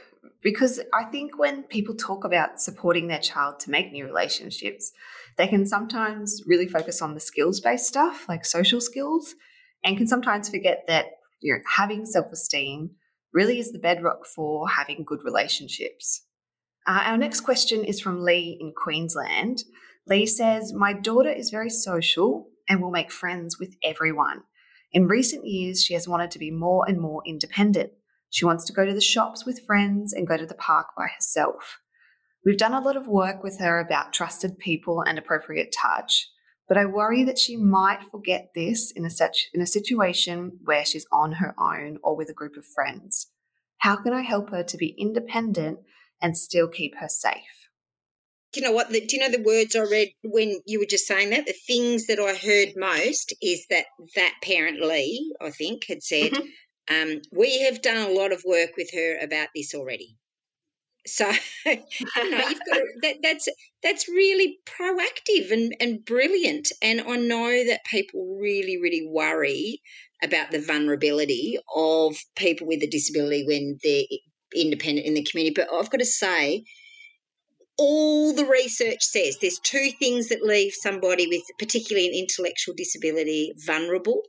[0.41, 4.91] because I think when people talk about supporting their child to make new relationships,
[5.37, 9.35] they can sometimes really focus on the skills based stuff like social skills
[9.83, 11.05] and can sometimes forget that
[11.39, 12.91] you know, having self esteem
[13.33, 16.23] really is the bedrock for having good relationships.
[16.87, 19.63] Uh, our next question is from Lee in Queensland.
[20.09, 24.43] Lee says, My daughter is very social and will make friends with everyone.
[24.93, 27.91] In recent years, she has wanted to be more and more independent.
[28.29, 31.07] She wants to go to the shops with friends and go to the park by
[31.13, 31.79] herself.
[32.45, 36.29] We've done a lot of work with her about trusted people and appropriate touch,
[36.69, 40.85] but I worry that she might forget this in a, such, in a situation where
[40.85, 43.27] she's on her own or with a group of friends.
[43.79, 45.79] How can I help her to be independent
[46.21, 47.66] and still keep her safe?
[48.55, 48.89] You know what?
[48.89, 51.45] The, do you know the words I read when you were just saying that?
[51.45, 56.31] The things that I heard most is that that parent Lee, I think, had said,
[56.31, 57.11] mm-hmm.
[57.11, 60.17] um, "We have done a lot of work with her about this already."
[61.05, 61.31] So
[61.65, 63.47] you know, you've got to, that, that's
[63.81, 66.71] that's really proactive and, and brilliant.
[66.81, 69.81] And I know that people really, really worry
[70.23, 74.03] about the vulnerability of people with a disability when they're
[74.55, 75.53] independent in the community.
[75.55, 76.63] But I've got to say,
[77.77, 83.53] all the research says there's two things that leave somebody with particularly an intellectual disability
[83.65, 84.23] vulnerable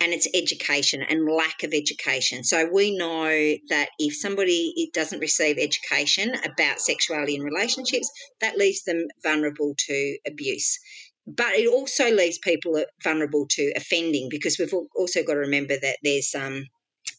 [0.00, 2.44] and it's education and lack of education.
[2.44, 8.58] So we know that if somebody it doesn't receive education about sexuality and relationships, that
[8.58, 10.78] leaves them vulnerable to abuse.
[11.26, 15.96] But it also leaves people vulnerable to offending because we've also got to remember that
[16.02, 16.64] there's um,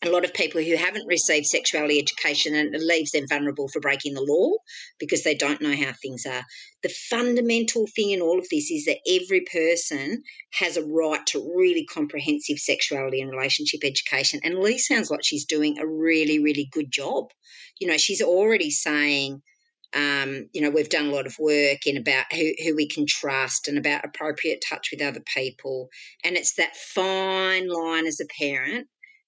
[0.04, 3.80] a lot of people who haven't received sexuality education and it leaves them vulnerable for
[3.80, 4.52] breaking the law
[5.00, 6.44] because they don't know how things are.
[6.84, 11.54] The fundamental thing in all of this is that every person has a right to
[11.56, 14.40] really comprehensive sexuality and relationship education.
[14.44, 17.30] And Lee sounds like she's doing a really, really good job.
[17.80, 19.42] You know, she's already saying,
[19.96, 23.06] um, you know, we've done a lot of work in about who, who we can
[23.08, 25.88] trust and about appropriate touch with other people.
[26.24, 28.88] And it's that fine line as a parent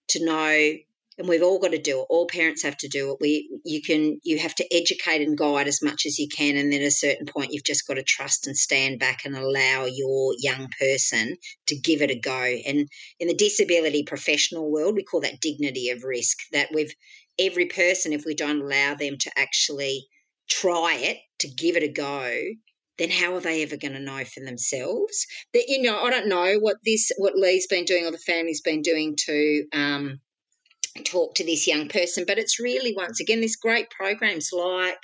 [0.09, 0.77] to know
[1.17, 2.05] and we've all got to do it.
[2.09, 3.17] All parents have to do it.
[3.19, 6.71] We you can you have to educate and guide as much as you can and
[6.71, 9.85] then at a certain point you've just got to trust and stand back and allow
[9.85, 11.35] your young person
[11.67, 12.57] to give it a go.
[12.67, 12.87] And
[13.19, 16.93] in the disability professional world we call that dignity of risk that we've
[17.39, 20.05] every person if we don't allow them to actually
[20.49, 22.33] try it to give it a go
[22.97, 25.25] then how are they ever going to know for themselves?
[25.53, 28.61] That you know, I don't know what this, what Lee's been doing or the family's
[28.61, 30.19] been doing to um,
[31.03, 34.97] talk to this young person, but it's really once again this great programs like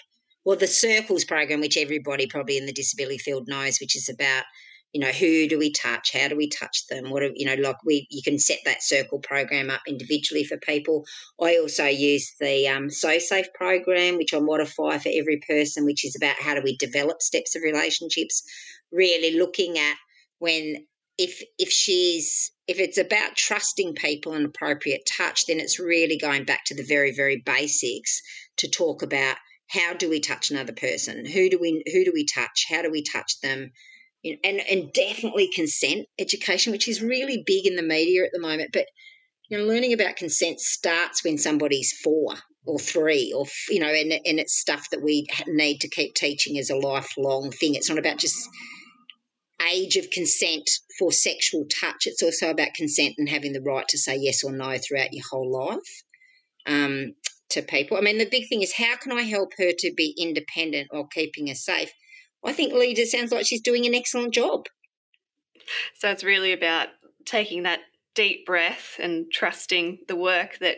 [0.45, 4.43] well the Circles program, which everybody probably in the disability field knows, which is about
[4.93, 6.13] you know who do we touch?
[6.13, 7.09] How do we touch them?
[7.09, 10.57] What are, you know like we you can set that circle program up individually for
[10.57, 11.03] people.
[11.41, 16.15] I also use the um, SoSAFE program which i modify for every person which is
[16.15, 18.43] about how do we develop steps of relationships.
[18.91, 19.97] Really looking at
[20.37, 20.85] when
[21.17, 26.45] if if she's if it's about trusting people and appropriate touch, then it's really going
[26.45, 28.21] back to the very very basics
[28.57, 29.37] to talk about
[29.69, 32.91] how do we touch another person, who do we who do we touch, how do
[32.91, 33.71] we touch them,
[34.23, 38.71] and and definitely consent education, which is really big in the media at the moment,
[38.73, 38.85] but.
[39.49, 42.33] You know, learning about consent starts when somebody's four
[42.65, 46.57] or three or you know and, and it's stuff that we need to keep teaching
[46.57, 47.75] as a lifelong thing.
[47.75, 48.47] It's not about just
[49.71, 50.69] age of consent
[50.99, 52.05] for sexual touch.
[52.05, 55.23] It's also about consent and having the right to say yes or no throughout your
[55.29, 56.03] whole life
[56.65, 57.13] um,
[57.49, 57.97] to people.
[57.97, 61.07] I mean the big thing is how can i help her to be independent while
[61.07, 61.91] keeping her safe
[62.45, 64.67] i think lida sounds like she's doing an excellent job.
[65.95, 66.89] So it's really about
[67.25, 67.79] taking that
[68.15, 70.77] deep breath and trusting the work that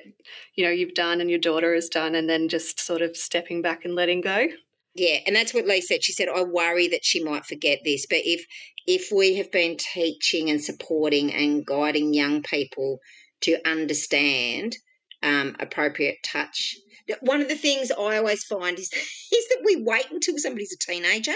[0.55, 3.61] you know you've done and your daughter has done and then just sort of stepping
[3.61, 4.47] back and letting go.
[4.93, 8.05] Yeah and that's what lee said she said i worry that she might forget this
[8.05, 8.45] but if
[8.87, 12.99] if we have been teaching and supporting and guiding young people
[13.41, 14.77] to understand
[15.21, 16.77] um, appropriate touch
[17.19, 18.89] one of the things i always find is
[19.33, 21.35] is that we wait until somebody's a teenager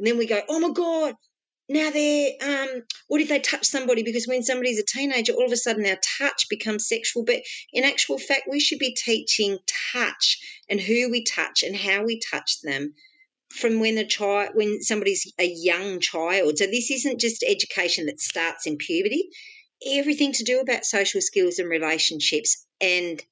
[0.00, 1.14] and then we go oh my god
[1.70, 4.02] now they're um, what if they touch somebody?
[4.02, 7.24] Because when somebody's a teenager all of a sudden our touch becomes sexual.
[7.24, 7.42] But
[7.72, 9.56] in actual fact we should be teaching
[9.92, 10.38] touch
[10.68, 12.94] and who we touch and how we touch them
[13.50, 16.58] from when a child when somebody's a young child.
[16.58, 19.28] So this isn't just education that starts in puberty.
[19.86, 23.22] Everything to do about social skills and relationships and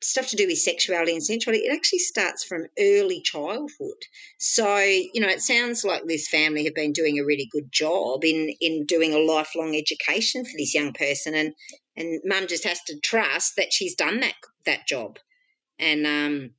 [0.00, 4.02] stuff to do with sexuality and sensuality, it actually starts from early childhood.
[4.38, 8.24] So, you know, it sounds like this family have been doing a really good job
[8.24, 11.54] in in doing a lifelong education for this young person and
[11.96, 14.34] and mum just has to trust that she's done that
[14.64, 15.18] that job
[15.78, 16.50] and um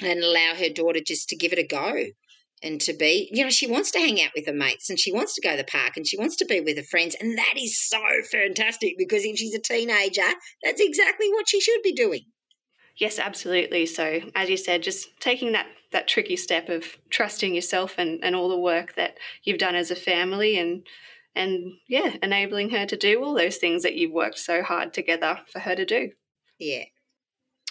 [0.00, 2.06] and allow her daughter just to give it a go
[2.62, 5.12] and to be you know she wants to hang out with her mates and she
[5.12, 7.36] wants to go to the park and she wants to be with her friends and
[7.36, 8.00] that is so
[8.30, 10.22] fantastic because if she's a teenager
[10.62, 12.24] that's exactly what she should be doing
[12.96, 13.86] Yes, absolutely.
[13.86, 18.36] So, as you said, just taking that that tricky step of trusting yourself and, and
[18.36, 20.86] all the work that you've done as a family and
[21.34, 25.40] and yeah, enabling her to do all those things that you've worked so hard together
[25.52, 26.10] for her to do.
[26.58, 26.84] Yeah.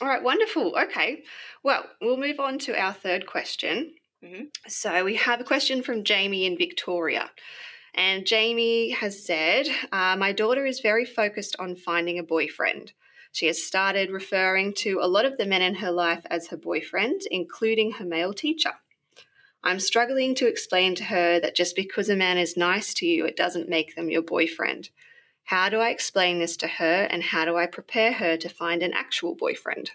[0.01, 0.77] All right, wonderful.
[0.77, 1.23] Okay.
[1.63, 3.95] Well, we'll move on to our third question.
[4.23, 4.45] Mm-hmm.
[4.67, 7.31] So, we have a question from Jamie in Victoria.
[7.93, 12.93] And Jamie has said, uh, My daughter is very focused on finding a boyfriend.
[13.31, 16.57] She has started referring to a lot of the men in her life as her
[16.57, 18.73] boyfriend, including her male teacher.
[19.63, 23.25] I'm struggling to explain to her that just because a man is nice to you,
[23.25, 24.89] it doesn't make them your boyfriend.
[25.43, 28.81] How do I explain this to her and how do I prepare her to find
[28.81, 29.91] an actual boyfriend?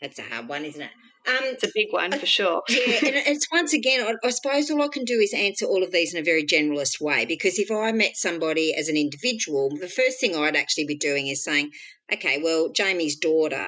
[0.00, 0.90] That's a hard one, isn't it?
[1.26, 2.62] Um, it's a big one for sure.
[2.68, 5.82] yeah, and it's once again, I, I, suppose all I can do is answer all
[5.82, 9.70] of these in a very generalist way because if I met somebody as an individual,
[9.70, 11.72] the first thing I'd actually be doing is saying,
[12.12, 13.66] okay, well, Jamie's daughter,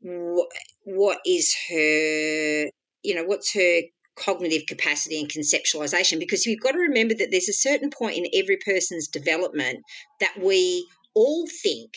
[0.00, 0.48] what,
[0.84, 2.66] what is her,
[3.02, 3.82] you know, what's her
[4.16, 6.18] cognitive capacity and conceptualization?
[6.18, 9.78] Because you've got to remember that there's a certain point in every person's development
[10.18, 11.92] that we all think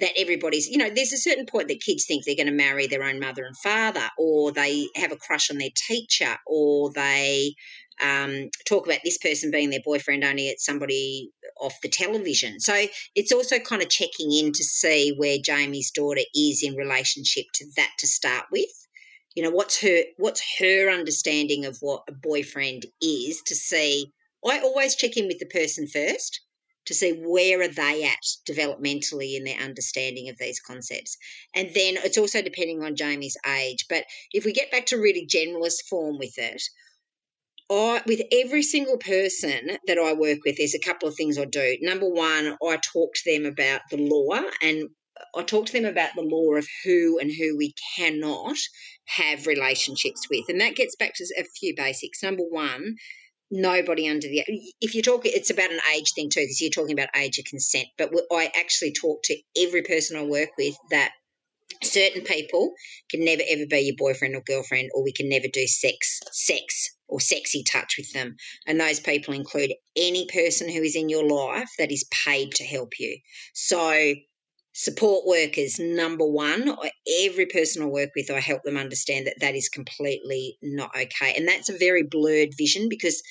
[0.00, 2.86] that everybody's, you know, there's a certain point that kids think they're going to marry
[2.86, 7.54] their own mother and father, or they have a crush on their teacher, or they
[8.00, 11.30] um, talk about this person being their boyfriend only it's somebody
[11.60, 12.58] off the television.
[12.58, 17.44] So it's also kind of checking in to see where Jamie's daughter is in relationship
[17.54, 18.70] to that to start with.
[19.34, 24.12] You know, what's her what's her understanding of what a boyfriend is to see.
[24.44, 26.40] I always check in with the person first
[26.86, 28.18] to see where are they at
[28.48, 31.16] developmentally in their understanding of these concepts
[31.54, 35.26] and then it's also depending on jamie's age but if we get back to really
[35.26, 36.62] generalist form with it
[37.70, 41.46] I, with every single person that I work with, there's a couple of things I
[41.46, 41.78] do.
[41.80, 44.90] Number one, I talk to them about the law and
[45.34, 48.56] I talk to them about the law of who and who we cannot
[49.06, 50.48] have relationships with.
[50.48, 52.22] And that gets back to a few basics.
[52.22, 52.96] Number one,
[53.52, 54.42] nobody under the
[54.80, 57.44] if you talk it's about an age thing too because you're talking about age of
[57.44, 61.12] consent but i actually talk to every person i work with that
[61.82, 62.72] certain people
[63.10, 66.90] can never ever be your boyfriend or girlfriend or we can never do sex sex
[67.12, 68.36] or sexy touch with them.
[68.66, 72.64] And those people include any person who is in your life that is paid to
[72.64, 73.18] help you.
[73.52, 74.14] So,
[74.72, 76.76] support workers, number one,
[77.22, 81.34] every person I work with, I help them understand that that is completely not okay.
[81.36, 83.22] And that's a very blurred vision because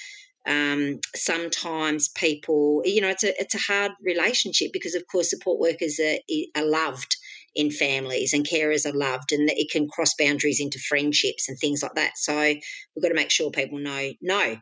[0.48, 5.60] um, sometimes people, you know, it's a it's a hard relationship because, of course, support
[5.60, 6.18] workers are,
[6.56, 7.16] are loved
[7.54, 11.84] in families and carers are loved and it can cross boundaries into friendships and things
[11.84, 12.18] like that.
[12.18, 14.58] So we've got to make sure people know no,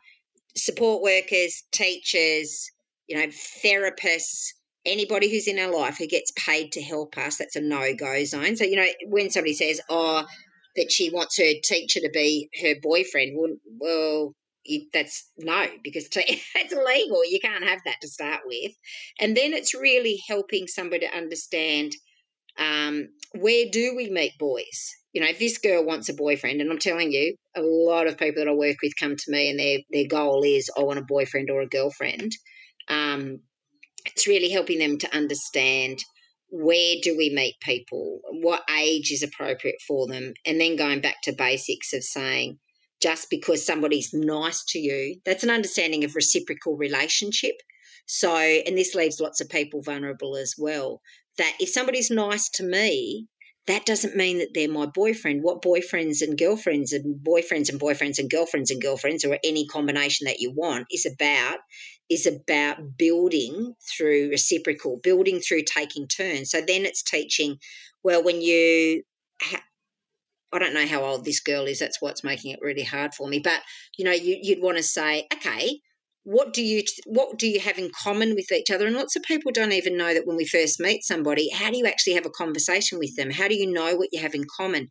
[0.55, 2.71] support workers, teachers,
[3.07, 3.27] You know,
[3.63, 4.53] therapists,
[4.85, 8.23] anybody who's in our life who gets paid to help us, that's a no go
[8.25, 8.55] zone.
[8.55, 10.25] So, you know, when somebody says, oh,
[10.75, 14.33] that she wants her teacher to be her boyfriend, well, well
[14.93, 17.25] that's no, because t- it's illegal.
[17.25, 18.71] You can't have that to start with.
[19.19, 21.93] And then it's really helping somebody to understand
[22.57, 24.95] um, where do we meet boys?
[25.13, 28.17] You know, if this girl wants a boyfriend, and I'm telling you, a lot of
[28.17, 30.99] people that I work with come to me and their, their goal is, I want
[30.99, 32.31] a boyfriend or a girlfriend.
[32.87, 33.39] Um,
[34.05, 35.99] it's really helping them to understand
[36.49, 41.21] where do we meet people, what age is appropriate for them, and then going back
[41.23, 42.57] to basics of saying,
[43.01, 47.55] just because somebody's nice to you, that's an understanding of reciprocal relationship.
[48.07, 51.01] So, and this leaves lots of people vulnerable as well.
[51.37, 53.27] That if somebody's nice to me,
[53.67, 55.43] that doesn't mean that they're my boyfriend.
[55.43, 60.25] What boyfriends and girlfriends and boyfriends and boyfriends and girlfriends and girlfriends, or any combination
[60.25, 61.59] that you want, is about
[62.09, 66.51] is about building through reciprocal, building through taking turns.
[66.51, 67.57] So then it's teaching.
[68.03, 69.03] Well, when you
[69.41, 69.63] ha-
[70.51, 71.79] I don't know how old this girl is.
[71.79, 73.39] That's what's making it really hard for me.
[73.39, 73.61] But
[73.97, 75.79] you know, you, would want to say, okay,
[76.23, 79.23] what do you what do you have in common with each other and lots of
[79.23, 82.25] people don't even know that when we first meet somebody how do you actually have
[82.25, 84.89] a conversation with them how do you know what you have in common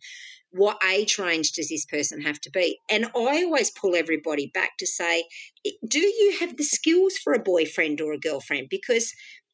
[0.52, 4.70] what age range does this person have to be and i always pull everybody back
[4.78, 5.24] to say
[5.86, 9.12] do you have the skills for a boyfriend or a girlfriend because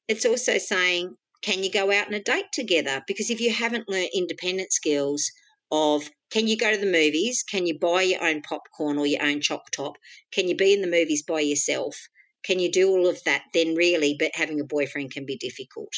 [0.09, 3.89] it's also saying can you go out on a date together because if you haven't
[3.89, 5.31] learned independent skills
[5.71, 7.45] of can you go to the movies?
[7.49, 9.97] Can you buy your own popcorn or your own choc top?
[10.33, 12.09] Can you be in the movies by yourself?
[12.45, 13.43] Can you do all of that?
[13.53, 15.93] Then really, but having a boyfriend can be difficult.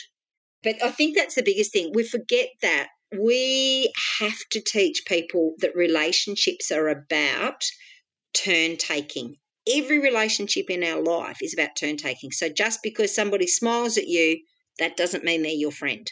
[0.62, 1.92] But I think that's the biggest thing.
[1.94, 7.62] We forget that we have to teach people that relationships are about
[8.34, 9.36] turn taking.
[9.68, 12.30] Every relationship in our life is about turn taking.
[12.30, 14.40] So just because somebody smiles at you,
[14.78, 16.10] that doesn't mean they're your friend.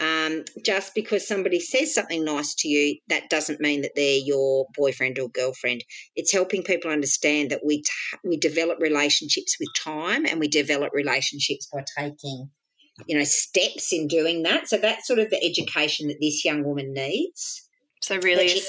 [0.00, 4.66] Um, just because somebody says something nice to you, that doesn't mean that they're your
[4.76, 5.82] boyfriend or girlfriend.
[6.14, 10.92] It's helping people understand that we t- we develop relationships with time, and we develop
[10.92, 12.48] relationships by taking,
[13.06, 14.68] you know, steps in doing that.
[14.68, 17.68] So that's sort of the education that this young woman needs.
[18.00, 18.60] So really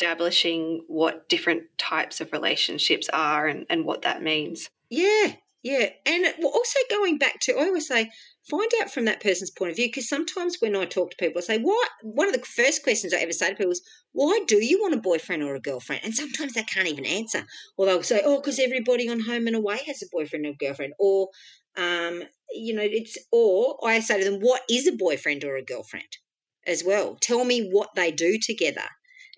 [0.00, 4.68] establishing what different types of relationships are and, and what that means.
[4.90, 5.32] Yeah,
[5.62, 8.10] yeah, and also going back to, I always say,
[8.48, 11.40] find out from that person's point of view because sometimes when I talk to people,
[11.40, 13.82] I say, "Why?" One of the first questions I ever say to people is,
[14.12, 17.44] "Why do you want a boyfriend or a girlfriend?" And sometimes they can't even answer,
[17.76, 20.94] or they'll say, "Oh, because everybody on Home and Away has a boyfriend or girlfriend,"
[20.98, 21.28] or
[21.76, 22.22] um,
[22.52, 26.18] you know, it's or I say to them, "What is a boyfriend or a girlfriend?"
[26.66, 28.88] As well, tell me what they do together.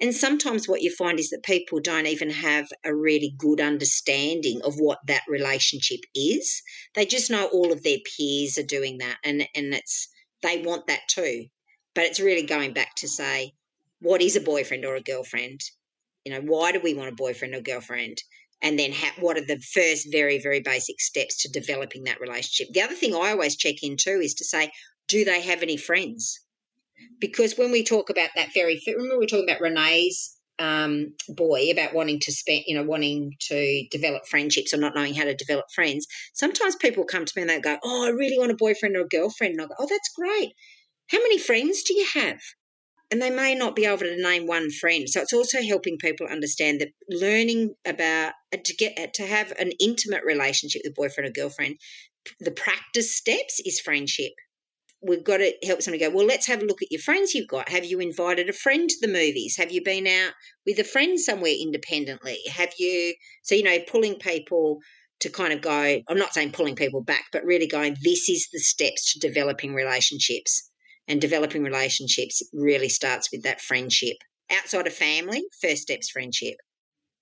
[0.00, 4.62] And sometimes what you find is that people don't even have a really good understanding
[4.62, 6.62] of what that relationship is.
[6.94, 10.08] They just know all of their peers are doing that and, and it's
[10.42, 11.48] they want that too.
[11.94, 13.52] But it's really going back to say,
[14.00, 15.60] what is a boyfriend or a girlfriend?
[16.24, 18.22] You know, why do we want a boyfriend or girlfriend?
[18.62, 22.72] And then ha- what are the first very, very basic steps to developing that relationship?
[22.72, 24.70] The other thing I always check in too is to say,
[25.08, 26.40] do they have any friends?
[27.20, 31.94] because when we talk about that very remember we're talking about Renee's um, boy about
[31.94, 35.64] wanting to spend, you know, wanting to develop friendships or not knowing how to develop
[35.74, 36.06] friends.
[36.34, 39.02] Sometimes people come to me and they go, "Oh, I really want a boyfriend or
[39.02, 40.50] a girlfriend," and I go, "Oh, that's great.
[41.10, 42.40] How many friends do you have?"
[43.10, 45.08] And they may not be able to name one friend.
[45.08, 49.52] So it's also helping people understand that learning about uh, to get uh, to have
[49.58, 51.76] an intimate relationship with boyfriend or girlfriend.
[52.38, 54.32] The practice steps is friendship
[55.02, 57.48] we've got to help somebody go, well, let's have a look at your friends you've
[57.48, 57.68] got.
[57.68, 59.56] Have you invited a friend to the movies?
[59.56, 60.32] Have you been out
[60.66, 62.38] with a friend somewhere independently?
[62.50, 64.78] Have you, so, you know, pulling people
[65.20, 68.48] to kind of go, I'm not saying pulling people back, but really going, this is
[68.52, 70.69] the steps to developing relationships.
[71.10, 74.16] And developing relationships really starts with that friendship.
[74.50, 76.54] Outside of family, first step's friendship.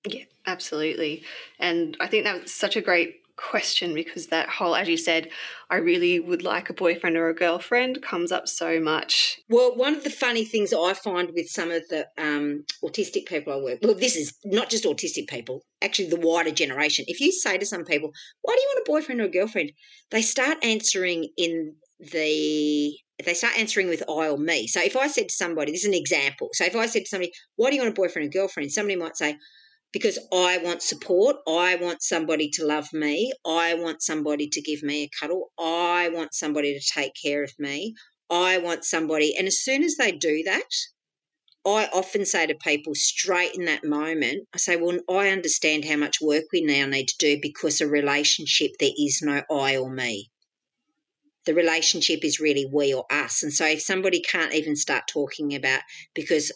[0.07, 1.25] Yeah, absolutely.
[1.59, 5.31] And I think that was such a great question because that whole, as you said,
[5.71, 9.41] I really would like a boyfriend or a girlfriend comes up so much.
[9.49, 13.53] Well, one of the funny things I find with some of the um, autistic people
[13.53, 17.05] I work well, this is not just autistic people, actually the wider generation.
[17.09, 18.11] If you say to some people,
[18.43, 19.73] why do you want a boyfriend or a girlfriend?
[20.11, 22.93] They start answering in the
[23.27, 24.67] they start answering with I or me.
[24.67, 26.51] So if I said to somebody, this is an example.
[26.53, 28.73] So if I said to somebody, why do you want a boyfriend or girlfriend?
[28.73, 29.37] Somebody might say,
[29.93, 31.37] because I want support.
[31.49, 33.33] I want somebody to love me.
[33.47, 35.51] I want somebody to give me a cuddle.
[35.59, 37.95] I want somebody to take care of me.
[38.31, 39.35] I want somebody.
[39.37, 40.71] And as soon as they do that,
[41.67, 45.97] I often say to people straight in that moment, I say, Well, I understand how
[45.97, 49.91] much work we now need to do because a relationship, there is no I or
[49.91, 50.31] me.
[51.49, 53.43] The relationship is really we or us.
[53.43, 55.81] And so if somebody can't even start talking about,
[56.15, 56.53] because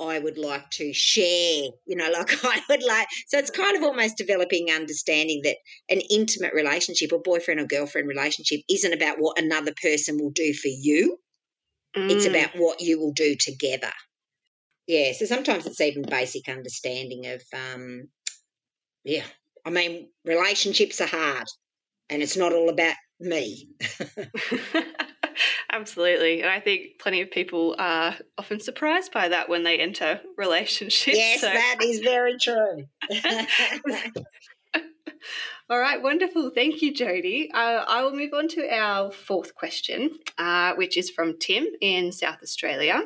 [0.00, 3.06] I would like to share, you know, like I would like.
[3.28, 5.56] So it's kind of almost developing understanding that
[5.88, 10.52] an intimate relationship or boyfriend or girlfriend relationship isn't about what another person will do
[10.52, 11.18] for you.
[11.96, 12.10] Mm.
[12.10, 13.92] It's about what you will do together.
[14.88, 15.12] Yeah.
[15.12, 18.08] So sometimes it's even basic understanding of, um,
[19.04, 19.24] yeah.
[19.64, 21.46] I mean, relationships are hard
[22.10, 23.68] and it's not all about me.
[25.72, 26.42] Absolutely.
[26.42, 31.16] And I think plenty of people are often surprised by that when they enter relationships.
[31.16, 31.48] Yes, so.
[31.48, 32.84] that is very true.
[35.70, 36.50] All right, wonderful.
[36.50, 37.50] Thank you, Jodi.
[37.52, 42.12] Uh, I will move on to our fourth question, uh, which is from Tim in
[42.12, 43.02] South Australia.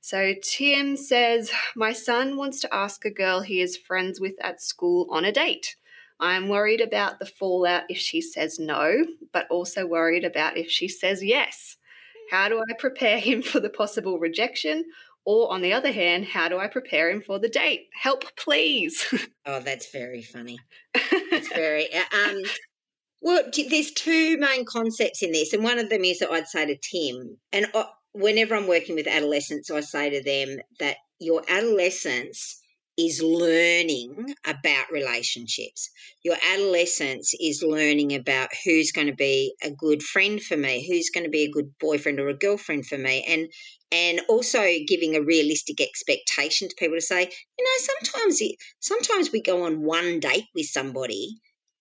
[0.00, 4.62] So, Tim says, My son wants to ask a girl he is friends with at
[4.62, 5.76] school on a date.
[6.22, 10.86] I'm worried about the fallout if she says no, but also worried about if she
[10.86, 11.76] says yes.
[12.30, 14.84] How do I prepare him for the possible rejection?
[15.24, 17.88] Or on the other hand, how do I prepare him for the date?
[18.00, 19.04] Help, please.
[19.46, 20.60] oh, that's very funny.
[21.30, 21.92] That's very.
[21.92, 22.42] Uh, um,
[23.20, 26.66] well, there's two main concepts in this, and one of them is that I'd say
[26.66, 31.42] to Tim, and uh, whenever I'm working with adolescents, I say to them that your
[31.48, 32.61] adolescence
[32.98, 35.90] is learning about relationships.
[36.22, 41.10] Your adolescence is learning about who's going to be a good friend for me, who's
[41.10, 43.50] going to be a good boyfriend or a girlfriend for me, and
[43.90, 47.20] and also giving a realistic expectation to people to say,
[47.58, 51.38] you know, sometimes it, sometimes we go on one date with somebody,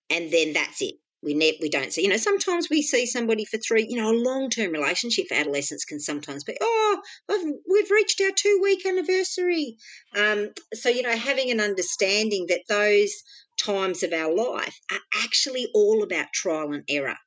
[0.09, 2.03] and then that's it we ne- we don't see.
[2.03, 3.85] You know, sometimes we see somebody for three.
[3.87, 8.31] You know, a long term relationship for adolescents can sometimes be, oh, we've reached our
[8.35, 9.77] two week anniversary.
[10.15, 13.13] Um, so you know, having an understanding that those
[13.59, 17.17] times of our life are actually all about trial and error,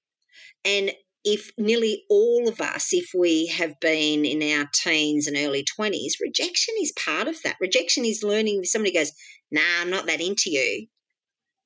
[0.65, 0.93] and
[1.25, 6.21] if nearly all of us, if we have been in our teens and early 20s,
[6.21, 7.57] rejection is part of that.
[7.61, 9.11] Rejection is learning if somebody goes,
[9.51, 10.87] nah, I'm not that into you,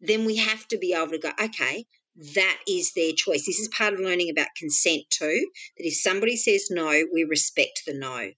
[0.01, 1.87] then we have to be able to go, okay,
[2.35, 3.47] that is their choice.
[3.47, 5.47] This is part of learning about consent too,
[5.77, 8.31] that if somebody says no, we respect the no.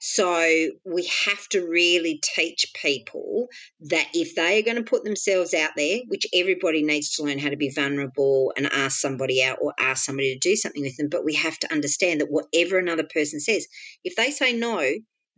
[0.00, 3.48] So we have to really teach people
[3.80, 7.40] that if they are going to put themselves out there, which everybody needs to learn
[7.40, 10.96] how to be vulnerable and ask somebody out or ask somebody to do something with
[10.96, 13.66] them, but we have to understand that whatever another person says,
[14.04, 14.88] if they say no,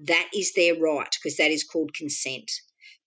[0.00, 2.50] that is their right because that is called consent.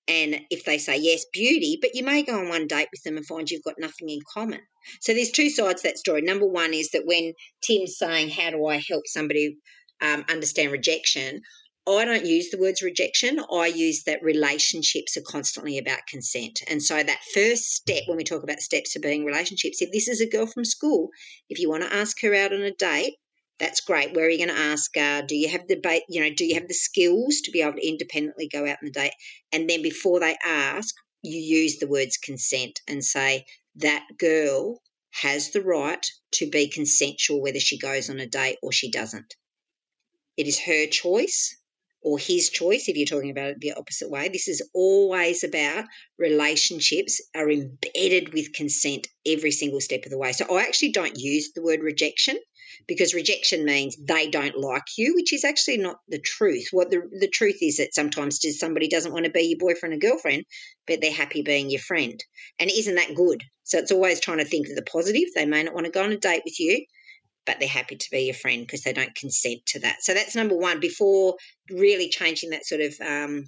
[0.08, 3.18] And if they say yes, beauty, but you may go on one date with them
[3.18, 4.60] and find you've got nothing in common.
[5.02, 6.22] So there's two sides to that story.
[6.22, 9.58] Number one is that when Tim's saying, How do I help somebody
[10.02, 11.42] um, understand rejection?
[11.88, 13.40] I don't use the words rejection.
[13.52, 16.62] I use that relationships are constantly about consent.
[16.70, 20.08] And so that first step, when we talk about steps to being relationships, if this
[20.08, 21.10] is a girl from school,
[21.50, 23.16] if you want to ask her out on a date,
[23.60, 24.14] that's great.
[24.14, 24.96] Where are you going to ask?
[24.98, 27.62] Uh, do you have the ba- you know do you have the skills to be
[27.62, 29.14] able to independently go out on the date?
[29.52, 33.46] And then before they ask, you use the words consent and say
[33.76, 34.82] that girl
[35.12, 39.36] has the right to be consensual whether she goes on a date or she doesn't.
[40.36, 41.56] It is her choice
[42.02, 44.28] or his choice if you're talking about it the opposite way.
[44.28, 45.86] This is always about
[46.18, 50.34] relationships are embedded with consent every single step of the way.
[50.34, 52.38] So I actually don't use the word rejection
[52.88, 56.68] because rejection means they don't like you, which is actually not the truth.
[56.72, 59.96] What the, the truth is that sometimes just somebody doesn't want to be your boyfriend
[59.96, 60.46] or girlfriend,
[60.88, 62.24] but they're happy being your friend.
[62.60, 63.44] And isn't that good?
[63.64, 65.30] So it's always trying to think of the positive.
[65.36, 66.86] They may not want to go on a date with you,
[67.46, 70.02] but they're happy to be your friend because they don't consent to that.
[70.02, 71.36] So that's number one before
[71.70, 73.46] really changing that sort of um,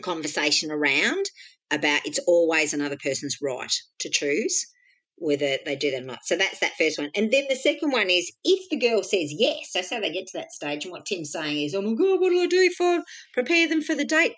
[0.00, 1.26] conversation around
[1.70, 4.66] about it's always another person's right to choose
[5.22, 6.24] whether they do that or not.
[6.24, 7.10] So that's that first one.
[7.14, 10.26] And then the second one is if the girl says yes, so say they get
[10.28, 12.70] to that stage, and what Tim's saying is, oh my God, what do I do
[12.76, 13.02] for
[13.32, 14.34] prepare them for the date?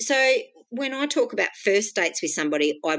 [0.00, 0.34] So
[0.70, 2.98] when I talk about first dates with somebody, I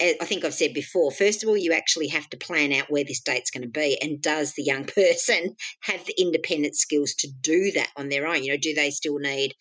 [0.00, 2.90] eh, I think I've said before, first of all, you actually have to plan out
[2.90, 3.98] where this date's going to be.
[4.02, 8.44] And does the young person have the independent skills to do that on their own?
[8.44, 9.54] You know, do they still need,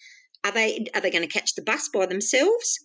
[0.44, 2.80] are they, are they going to catch the bus by themselves?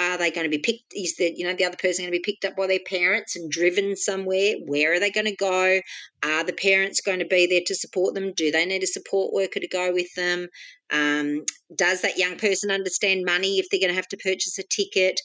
[0.00, 0.94] Are they going to be picked?
[0.94, 3.36] Is the you know the other person going to be picked up by their parents
[3.36, 4.54] and driven somewhere?
[4.64, 5.80] Where are they going to go?
[6.22, 8.32] Are the parents going to be there to support them?
[8.34, 10.48] Do they need a support worker to go with them?
[10.90, 11.44] Um,
[11.76, 15.20] does that young person understand money if they're going to have to purchase a ticket?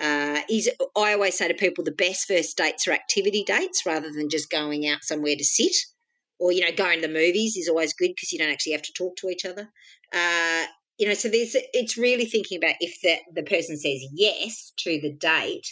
[0.00, 4.12] Uh, is I always say to people the best first dates are activity dates rather
[4.12, 5.74] than just going out somewhere to sit
[6.38, 8.82] or you know going to the movies is always good because you don't actually have
[8.82, 9.68] to talk to each other.
[10.14, 10.64] Uh,
[11.00, 15.00] you know, so there's it's really thinking about if the the person says yes to
[15.00, 15.66] the date,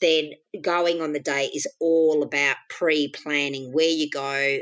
[0.00, 0.30] then
[0.62, 4.60] going on the date is all about pre-planning where you go,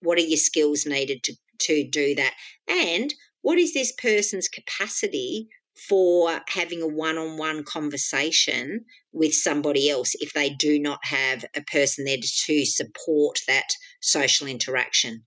[0.00, 2.34] what are your skills needed to to do that,
[2.66, 5.48] and what is this person's capacity
[5.88, 12.04] for having a one-on-one conversation with somebody else if they do not have a person
[12.04, 13.68] there to support that
[14.02, 15.24] social interaction.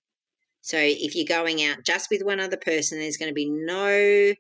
[0.64, 4.34] So if you're going out just with one other person, there's going to be no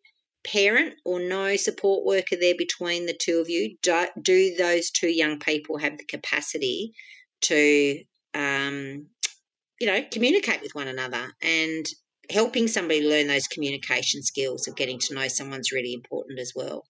[0.45, 3.76] parent or no support worker there between the two of you.
[3.82, 6.93] Do, do those two young people have the capacity
[7.41, 7.99] to,
[8.34, 9.07] um,
[9.82, 11.28] you know, communicate with one another?
[11.41, 11.86] And
[12.30, 16.86] helping somebody learn those communication skills of getting to know someone's really important as well.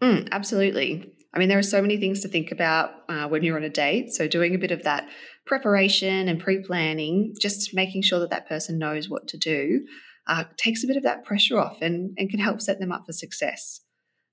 [0.00, 1.12] Mm, absolutely.
[1.32, 3.70] I mean, there are so many things to think about uh, when you're on a
[3.70, 4.12] date.
[4.12, 5.08] So, doing a bit of that
[5.46, 9.84] preparation and pre planning, just making sure that that person knows what to do,
[10.26, 13.04] uh, takes a bit of that pressure off and, and can help set them up
[13.06, 13.80] for success.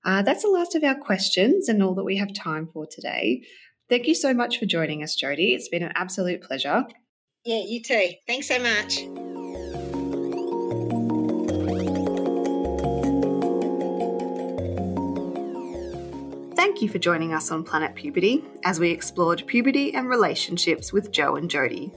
[0.04, 3.42] Uh, that's the last of our questions and all that we have time for today.
[3.88, 5.54] Thank you so much for joining us, Jodi.
[5.54, 6.84] It's been an absolute pleasure.
[7.44, 8.10] Yeah, you too.
[8.26, 9.37] Thanks so much.
[16.58, 21.12] Thank you for joining us on Planet Puberty as we explored puberty and relationships with
[21.12, 21.92] Joe and Jodi.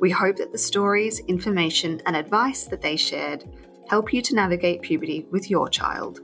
[0.00, 3.44] We hope that the stories, information, and advice that they shared
[3.88, 6.18] help you to navigate puberty with your child.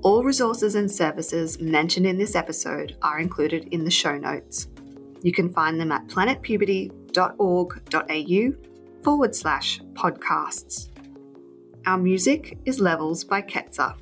[0.00, 4.68] All resources and services mentioned in this episode are included in the show notes.
[5.20, 10.88] You can find them at planetpuberty.org.au forward slash podcasts.
[11.84, 13.94] Our music is Levels by Ketzer.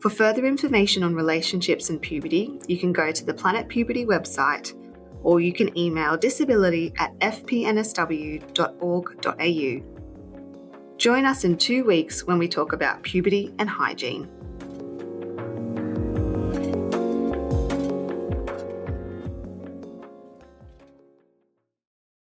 [0.00, 4.74] For further information on relationships and puberty, you can go to the Planet Puberty website
[5.22, 8.46] or you can email disability at fpnsw.org.au.
[10.96, 14.26] Join us in two weeks when we talk about puberty and hygiene.